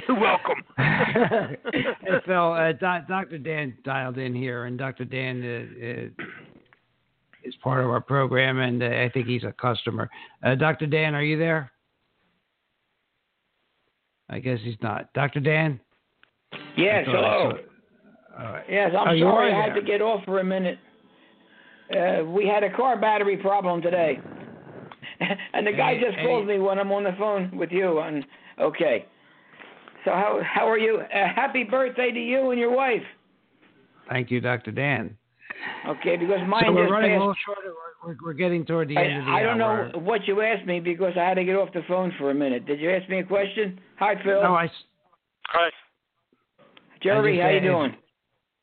[0.07, 0.63] You're welcome.
[0.77, 3.37] hey, Phil, uh, Do- Dr.
[3.37, 5.03] Dan dialed in here, and Dr.
[5.03, 6.25] Dan uh, uh,
[7.43, 10.09] is part of our program, and uh, I think he's a customer.
[10.43, 10.85] Uh, Dr.
[10.85, 11.71] Dan, are you there?
[14.29, 15.11] I guess he's not.
[15.13, 15.41] Dr.
[15.41, 15.79] Dan?
[16.77, 17.57] Yes, hello.
[18.38, 18.63] Right.
[18.69, 20.79] Yes, I'm oh, sorry I had to get off for a minute.
[21.91, 24.19] Uh, we had a car battery problem today.
[25.53, 26.25] and the guy hey, just hey.
[26.25, 27.99] called me when I'm on the phone with you.
[27.99, 28.25] And
[28.59, 29.05] okay,
[30.05, 30.99] so how how are you?
[30.99, 33.03] Uh, happy birthday to you and your wife.
[34.09, 34.71] Thank you, Dr.
[34.71, 35.17] Dan.
[35.88, 37.17] Okay, because mine so we're just running passed.
[37.17, 37.73] a little shorter.
[38.03, 39.91] We're, we're, getting toward the I, end of the I don't hour.
[39.91, 42.34] know what you asked me because I had to get off the phone for a
[42.34, 42.65] minute.
[42.65, 43.79] Did you ask me a question?
[43.99, 44.41] Hi, Phil.
[44.41, 44.67] No, I.
[45.49, 45.69] Hi.
[47.03, 47.95] Jerry, how you doing?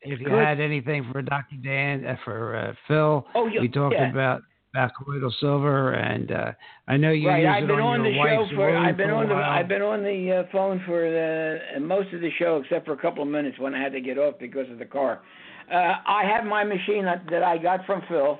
[0.01, 0.43] If you Good.
[0.45, 1.55] had anything for Dr.
[1.63, 4.09] Dan, uh, for uh, Phil, Oh, you- we talked yeah.
[4.09, 4.41] about
[4.73, 6.51] about colloidal silver, and uh,
[6.87, 8.77] I know you right, use I've it been on, on your the show wife's for.
[8.77, 9.33] I've been for on the.
[9.33, 9.49] while.
[9.49, 12.97] I've been on the uh, phone for the most of the show, except for a
[12.97, 15.21] couple of minutes when I had to get off because of the car.
[15.73, 18.39] Uh, I have my machine that, that I got from Phil,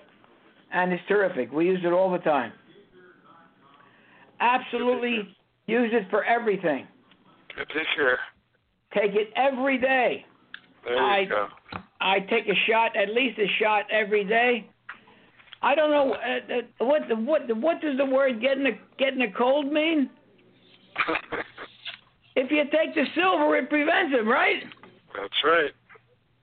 [0.72, 1.51] and it's terrific.
[1.51, 2.53] We use it all the time.
[4.39, 5.36] Absolutely,
[5.66, 6.88] use it for everything.
[7.55, 8.18] Good to hear.
[8.93, 10.26] Take it every day.
[10.86, 11.47] There you I- go.
[12.01, 14.69] I take a shot, at least a shot every day.
[15.61, 18.80] I don't know uh, uh, what the, what the, what does the word getting a
[18.97, 20.09] getting a cold mean?
[22.36, 24.63] If you take the silver, it prevents it, right?
[25.13, 25.71] That's right.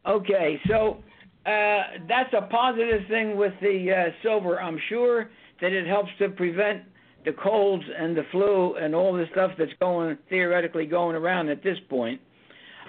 [0.06, 0.98] Okay, so
[1.46, 4.60] uh, that's a positive thing with the uh, silver.
[4.60, 5.30] I'm sure
[5.62, 6.82] that it helps to prevent
[7.24, 11.62] the colds and the flu and all the stuff that's going theoretically going around at
[11.62, 12.20] this point.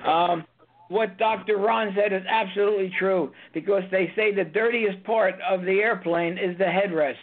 [0.05, 0.43] Um,
[0.89, 1.57] what Dr.
[1.57, 6.57] Ron said is absolutely true because they say the dirtiest part of the airplane is
[6.57, 7.15] the headrest.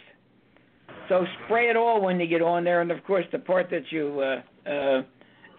[1.09, 3.91] So spray it all when you get on there, and of course the part that
[3.91, 5.03] you uh, uh,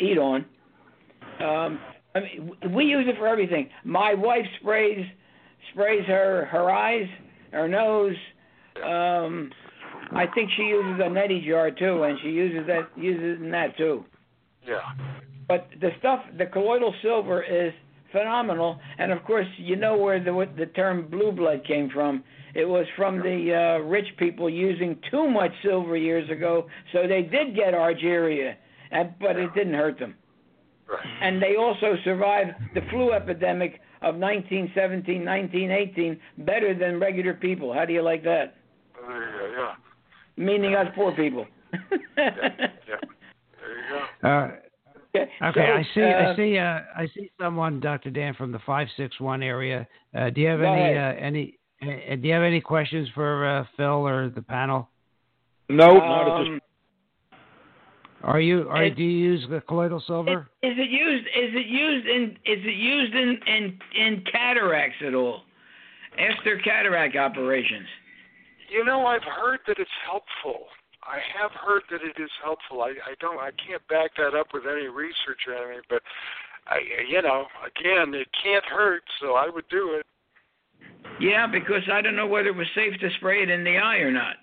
[0.01, 0.45] eat on.
[1.41, 1.79] Um,
[2.15, 3.69] I mean, we use it for everything.
[3.85, 5.05] My wife sprays
[5.73, 7.07] sprays her her eyes,
[7.53, 8.17] her nose.
[8.85, 9.51] Um,
[10.13, 13.51] I think she uses a neti jar too, and she uses that uses it in
[13.51, 14.05] that too.
[14.67, 14.81] Yeah.
[15.49, 17.73] But the stuff, the colloidal silver is
[18.17, 22.25] phenomenal, and of course, you know where the the term blue blood came from.
[22.55, 27.23] It was from the uh, rich people using too much silver years ago, so they
[27.23, 28.55] did get Argyria,
[28.91, 30.15] and, but it didn't hurt them.
[30.89, 30.99] Right.
[31.21, 37.75] And they also survived the flu epidemic of 1917, 1918 better than regular people.
[37.75, 38.55] How do you like that?
[39.07, 39.63] There you go.
[39.63, 40.45] Yeah.
[40.45, 41.47] Meaning us poor people.
[42.19, 42.31] Yeah.
[42.89, 42.97] yeah.
[43.61, 44.29] There you go.
[44.29, 44.51] Uh,
[45.23, 46.03] Okay, Okay, so, I see.
[46.03, 46.59] uh, I see.
[46.59, 48.11] Uh, I see someone, Dr.
[48.11, 49.87] Dan, from the five six one area.
[50.17, 50.97] Uh, do you have any?
[50.97, 51.59] Uh, any?
[51.83, 54.89] Uh, do you have any questions for uh, Phil or the panel?
[55.69, 56.49] No, not at this.
[56.49, 56.61] um,
[58.23, 58.69] Are you?
[58.69, 60.49] Are It- do you use the colloidal silver?
[60.63, 61.27] Is it used?
[61.27, 62.23] Is it used in?
[62.45, 65.43] Is it used in in in cataracts at all?
[66.19, 67.87] After cataract operations.
[68.71, 70.67] You know, I've heard that it's helpful.
[71.07, 72.83] I have heard that it is helpful.
[72.83, 73.39] I, I don't.
[73.39, 76.03] I can't back that up with any research or anything, but
[76.67, 76.79] I,
[77.09, 80.07] you know, again, it can't hurt, so I would do it.
[81.21, 83.99] Yeah, because I don't know whether it was safe to spray it in the eye
[83.99, 84.37] or not.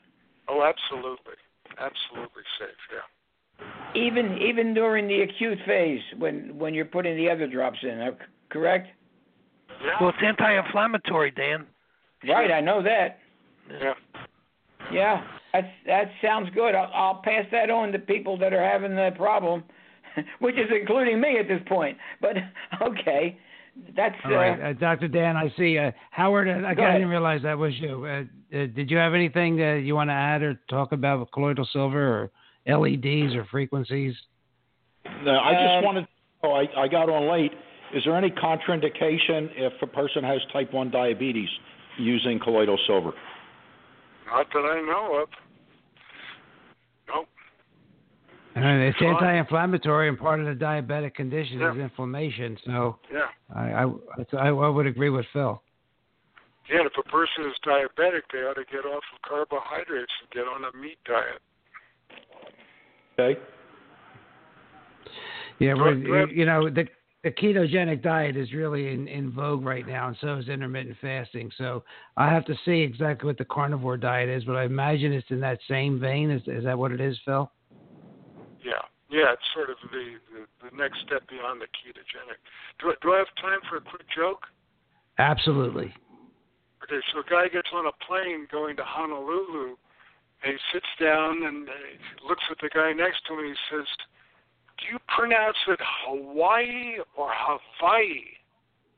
[0.48, 1.36] Oh, absolutely,
[1.78, 2.82] absolutely safe.
[2.92, 4.02] Yeah.
[4.02, 8.00] Even even during the acute phase when when you're putting the other drops in.
[8.02, 8.12] uh,
[8.50, 8.88] Correct?
[9.84, 9.92] Yeah.
[10.00, 11.66] Well, it's anti-inflammatory, Dan.
[12.28, 12.52] Right.
[12.52, 13.20] I know that.
[13.70, 13.94] yeah.
[14.92, 15.24] Yeah,
[15.54, 16.76] that's that sounds good.
[16.76, 19.64] I'll, I'll pass that on to people that are having the problem,
[20.40, 21.98] which is including me at this point.
[22.22, 22.36] But
[22.82, 23.38] okay,
[23.96, 25.08] that's All right, uh, Dr.
[25.08, 25.36] Dan.
[25.36, 26.48] I see uh, Howard.
[26.48, 28.06] Uh, I, I didn't realize that was you.
[28.06, 28.24] Uh,
[28.56, 31.68] uh, did you have anything that you want to add or talk about with colloidal
[31.72, 32.32] silver
[32.68, 34.14] or LEDs or frequencies?
[35.24, 36.08] No, I just Um, wanted.
[36.44, 37.52] Oh, I, I got on late.
[37.94, 41.50] Is there any contraindication if a person has type one diabetes
[41.98, 43.14] using colloidal silver?
[44.34, 45.30] Not that I know of.
[47.08, 47.28] Nope.
[48.56, 49.10] And it's Fine.
[49.10, 52.58] anti-inflammatory, and part of the diabetic condition is inflammation.
[52.66, 53.28] So Yeah.
[53.56, 53.86] I, I,
[54.38, 55.62] I, I would agree with Phil.
[56.72, 60.30] Yeah, and if a person is diabetic, they ought to get off of carbohydrates and
[60.32, 61.42] get on a meat diet.
[63.20, 63.40] Okay.
[65.60, 66.88] Yeah, Do we're, I- do I have- you know the
[67.24, 71.50] the ketogenic diet is really in, in vogue right now, and so is intermittent fasting.
[71.58, 71.84] So
[72.18, 75.40] I have to see exactly what the carnivore diet is, but I imagine it's in
[75.40, 76.30] that same vein.
[76.30, 77.50] Is is that what it is, Phil?
[78.64, 78.84] Yeah.
[79.10, 82.42] Yeah, it's sort of the, the, the next step beyond the ketogenic.
[82.82, 84.42] Do I, do I have time for a quick joke?
[85.20, 85.94] Absolutely.
[86.82, 89.78] Okay, so a guy gets on a plane going to Honolulu,
[90.44, 93.46] and he sits down and uh, looks at the guy next to him.
[93.46, 93.86] and He says,
[94.78, 98.24] "Do you pronounce it Hawaii or Hawaii?"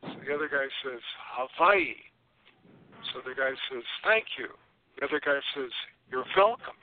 [0.01, 1.01] So the other guy says,
[1.34, 1.95] "Hawaii."
[3.13, 4.49] So the guy says, "Thank you."
[4.99, 5.71] The other guy says,
[6.09, 6.76] "You're welcome."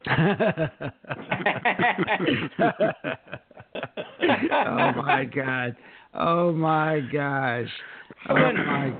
[4.50, 5.76] oh my god.
[6.14, 7.68] Oh my gosh.
[8.28, 8.94] Oh my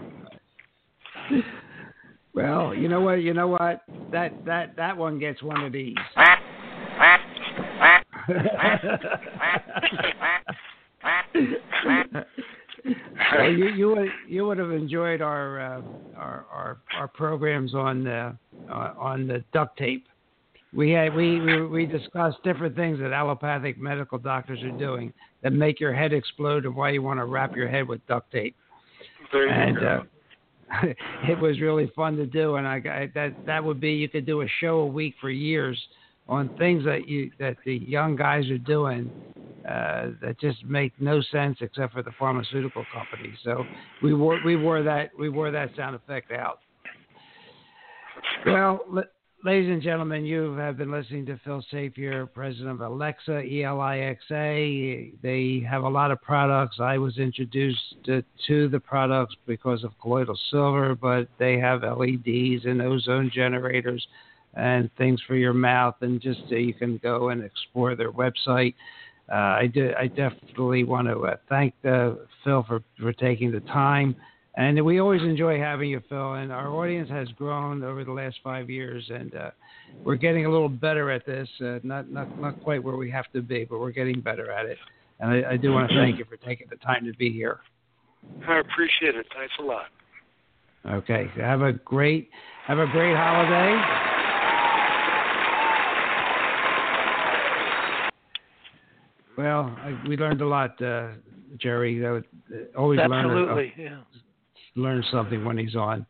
[2.34, 3.82] Well, you know what, you know what?
[4.12, 5.96] That that that one gets one of these.
[13.38, 15.82] well, you you would you would have enjoyed our uh,
[16.16, 18.36] our, our our programs on the
[18.70, 20.06] uh, on the duct tape.
[20.74, 25.12] We had we, we we discussed different things that allopathic medical doctors are doing
[25.42, 28.30] that make your head explode and why you want to wrap your head with duct
[28.30, 28.54] tape.
[29.32, 30.00] There And uh,
[31.28, 34.26] it was really fun to do, and I, I that that would be you could
[34.26, 35.78] do a show a week for years
[36.28, 39.12] on things that you that the young guys are doing
[39.68, 43.36] uh, that just make no sense except for the pharmaceutical companies.
[43.42, 43.64] So
[44.02, 46.60] we wore we wore that we wore that sound effect out.
[48.46, 49.04] Well, l-
[49.44, 53.80] ladies and gentlemen, you have been listening to Phil Safier, president of Elixa, E L
[53.80, 55.12] I X A.
[55.22, 56.78] They have a lot of products.
[56.80, 62.64] I was introduced to, to the products because of colloidal silver, but they have LEDs
[62.64, 64.06] and ozone generators
[64.58, 65.94] and things for your mouth.
[66.00, 68.74] And just uh, you can go and explore their website.
[69.30, 72.12] Uh, I, do, I definitely want to uh, thank uh,
[72.44, 74.16] Phil for, for taking the time.
[74.56, 76.34] And we always enjoy having you, Phil.
[76.34, 79.50] And our audience has grown over the last five years, and uh,
[80.02, 81.48] we're getting a little better at this.
[81.60, 84.66] Uh, not, not, not quite where we have to be, but we're getting better at
[84.66, 84.78] it.
[85.20, 87.60] And I, I do want to thank you for taking the time to be here.
[88.48, 89.26] I appreciate it.
[89.36, 89.86] Thanks a lot.
[90.86, 91.30] Okay.
[91.36, 92.30] Have a great,
[92.66, 94.17] have a great holiday.
[99.38, 101.10] Well, I, we learned a lot, uh,
[101.58, 102.00] Jerry.
[102.00, 104.00] That would, uh, always learn, Absolutely, yeah.
[104.74, 106.04] learn something when he's on.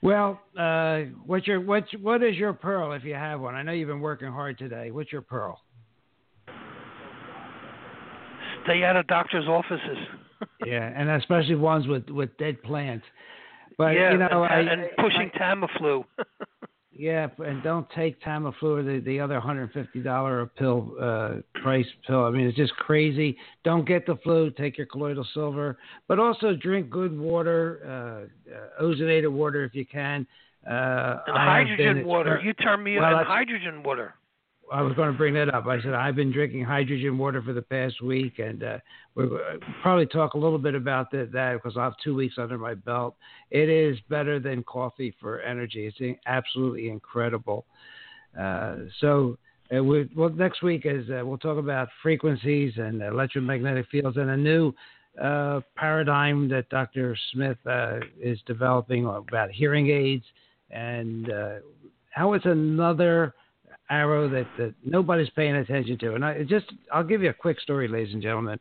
[0.00, 3.54] Well, uh, what's your what's what is your pearl if you have one?
[3.54, 4.90] I know you've been working hard today.
[4.90, 5.60] What's your pearl?
[8.64, 9.98] Stay out of doctors' offices.
[10.66, 13.04] yeah, and especially ones with with dead plants.
[13.76, 16.02] But yeah, you know, and, I, and pushing Tamiflu.
[16.98, 21.34] Yeah, and don't take Tamiflu or the, the other hundred fifty dollar a pill uh,
[21.62, 22.24] price pill.
[22.24, 23.36] I mean, it's just crazy.
[23.62, 24.50] Don't get the flu.
[24.50, 25.78] Take your colloidal silver,
[26.08, 30.26] but also drink good water, uh, uh, ozonated water if you can.
[30.68, 32.40] Uh, and hydrogen water.
[32.42, 34.14] You turned me Well, on hydrogen water.
[34.72, 35.66] I was going to bring that up.
[35.66, 38.78] I said I've been drinking hydrogen water for the past week, and uh,
[39.14, 42.34] we'll uh, probably talk a little bit about that, that because I have two weeks
[42.38, 43.16] under my belt.
[43.50, 45.86] It is better than coffee for energy.
[45.86, 47.66] It's absolutely incredible.
[48.38, 49.38] Uh, so,
[49.76, 54.30] uh, we, well, next week is uh, we'll talk about frequencies and electromagnetic fields and
[54.30, 54.72] a new
[55.20, 57.16] uh, paradigm that Dr.
[57.32, 57.58] Smith
[58.20, 60.24] is developing about hearing aids
[60.70, 61.30] and
[62.10, 63.34] how it's another
[63.90, 66.14] arrow that, that nobody's paying attention to.
[66.14, 68.58] And I just I'll give you a quick story, ladies and gentlemen.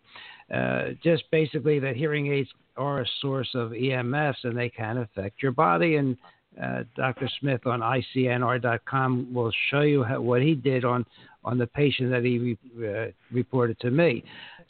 [0.53, 5.41] Uh, just basically that hearing aids are a source of EMFs and they can affect
[5.41, 5.95] your body.
[5.95, 6.17] And
[6.61, 7.29] uh, Dr.
[7.39, 11.05] Smith on ICNR.com will show you how, what he did on
[11.43, 14.23] on the patient that he re, uh, reported to me.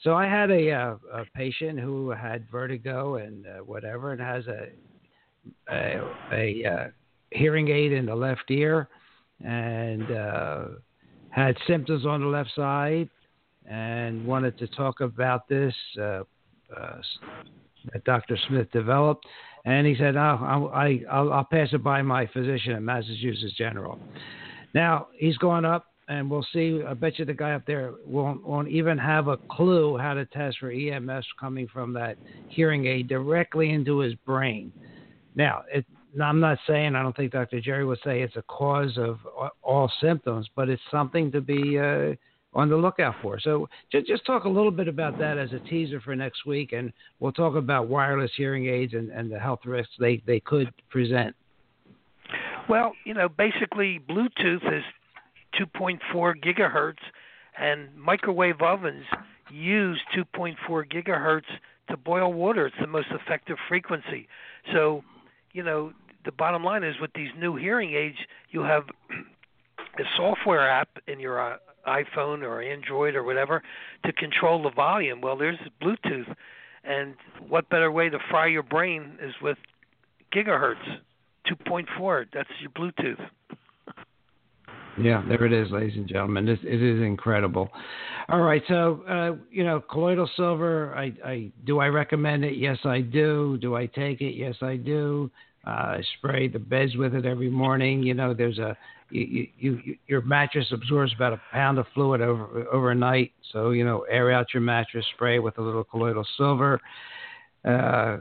[0.03, 4.45] So I had a, uh, a patient who had vertigo and uh, whatever, and has
[4.47, 4.67] a
[5.71, 6.01] a,
[6.31, 6.87] a uh,
[7.31, 8.89] hearing aid in the left ear
[9.43, 10.65] and uh,
[11.29, 13.09] had symptoms on the left side
[13.69, 15.73] and wanted to talk about this.
[15.99, 16.23] Uh,
[16.75, 16.97] uh,
[17.93, 18.37] that Dr.
[18.47, 19.25] Smith developed,
[19.65, 23.99] and he said, oh, I, I'll, I'll pass it by my physician at Massachusetts General.
[24.73, 26.81] Now he's going up, and we'll see.
[26.87, 30.25] I bet you the guy up there won't, won't even have a clue how to
[30.25, 32.17] test for EMS coming from that
[32.49, 34.71] hearing aid directly into his brain.
[35.35, 35.85] Now, it,
[36.21, 37.61] I'm not saying I don't think Dr.
[37.61, 39.19] Jerry would say it's a cause of
[39.61, 42.15] all symptoms, but it's something to be uh,
[42.53, 43.39] on the lookout for.
[43.39, 46.73] So just, just talk a little bit about that as a teaser for next week,
[46.73, 50.71] and we'll talk about wireless hearing aids and, and the health risks they, they could
[50.89, 51.35] present.
[52.69, 54.83] Well, you know, basically Bluetooth is
[55.59, 55.99] 2.4
[56.43, 56.97] gigahertz,
[57.59, 59.05] and microwave ovens
[59.51, 60.55] use 2.4
[60.91, 61.43] gigahertz
[61.89, 62.67] to boil water.
[62.67, 64.27] It's the most effective frequency.
[64.73, 65.03] So,
[65.53, 65.93] you know,
[66.27, 68.17] the bottom line is with these new hearing aids,
[68.51, 68.83] you have
[69.97, 71.57] a software app in your uh,
[71.87, 73.63] iPhone or Android or whatever
[74.05, 75.21] to control the volume.
[75.21, 76.35] Well, there's Bluetooth,
[76.83, 77.15] and
[77.47, 79.57] what better way to fry your brain is with
[80.35, 80.99] gigahertz,
[81.49, 82.25] 2.4.
[82.33, 83.25] That's your Bluetooth.
[84.99, 86.45] Yeah, there it is, ladies and gentlemen.
[86.45, 87.69] This, it is incredible.
[88.27, 90.93] All right, so uh, you know, colloidal silver.
[90.93, 92.57] I, I do I recommend it?
[92.57, 93.57] Yes, I do.
[93.61, 94.35] Do I take it?
[94.35, 95.31] Yes, I do.
[95.67, 98.01] Uh, I spray the beds with it every morning.
[98.01, 98.77] You know, there's a
[99.09, 103.33] you, you, you, your mattress absorbs about a pound of fluid over overnight.
[103.51, 106.79] So you know, air out your mattress, spray with a little colloidal silver.
[107.65, 108.17] Uh,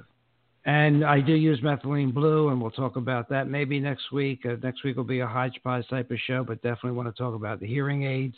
[0.64, 4.44] and I do use methylene blue, and we'll talk about that maybe next week.
[4.44, 7.36] Uh, next week will be a hodgepodge type of show, but definitely want to talk
[7.36, 8.34] about the hearing aids.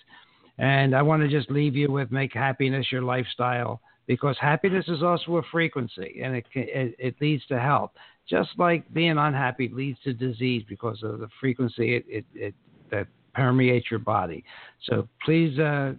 [0.59, 5.03] And I want to just leave you with make happiness your lifestyle because happiness is
[5.03, 7.93] also a frequency, and it it, it leads to health
[8.29, 12.55] just like being unhappy leads to disease because of the frequency it, it, it
[12.91, 14.45] that permeates your body.
[14.85, 15.95] So please uh,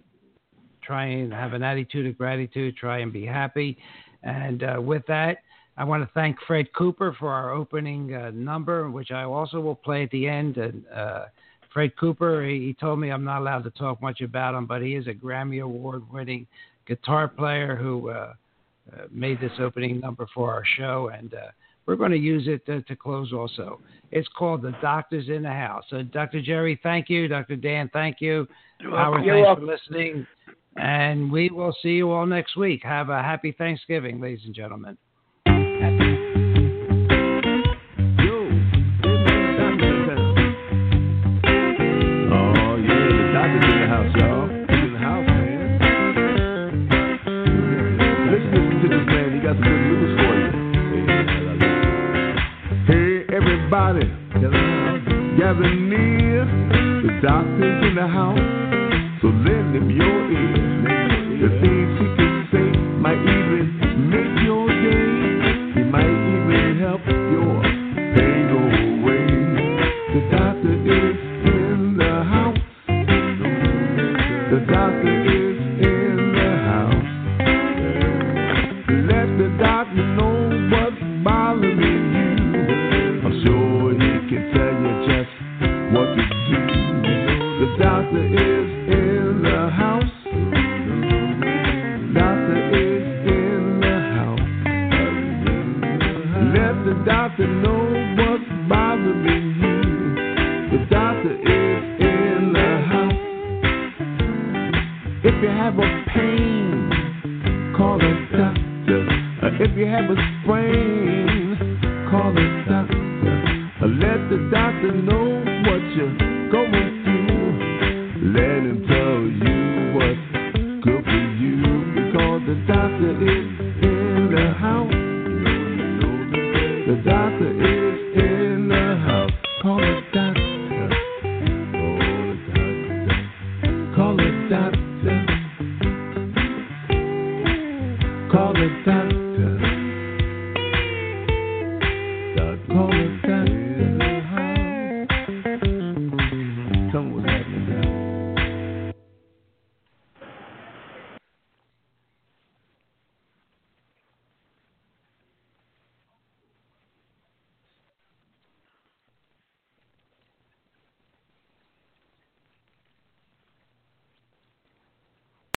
[0.82, 2.76] try and have an attitude of gratitude.
[2.76, 3.78] Try and be happy.
[4.22, 5.38] And uh, with that,
[5.76, 9.76] I want to thank Fred Cooper for our opening uh, number, which I also will
[9.76, 10.56] play at the end.
[10.58, 11.26] And uh,
[11.72, 14.82] Fred Cooper, he, he, told me I'm not allowed to talk much about him, but
[14.82, 16.46] he is a Grammy Award-winning
[16.86, 18.34] guitar player who uh,
[18.92, 21.32] uh, made this opening number for our show, and
[21.90, 23.80] we're going to use it to, to close also.
[24.12, 25.82] It's called The Doctors in the House.
[25.90, 26.40] So, Dr.
[26.40, 27.26] Jerry, thank you.
[27.26, 27.56] Dr.
[27.56, 28.46] Dan, thank you.
[28.78, 29.66] You're Howard, welcome.
[29.66, 30.26] thanks for listening.
[30.76, 32.84] And we will see you all next week.
[32.84, 34.96] Have a happy Thanksgiving, ladies and gentlemen.
[35.48, 36.49] Oh,
[58.10, 58.59] house,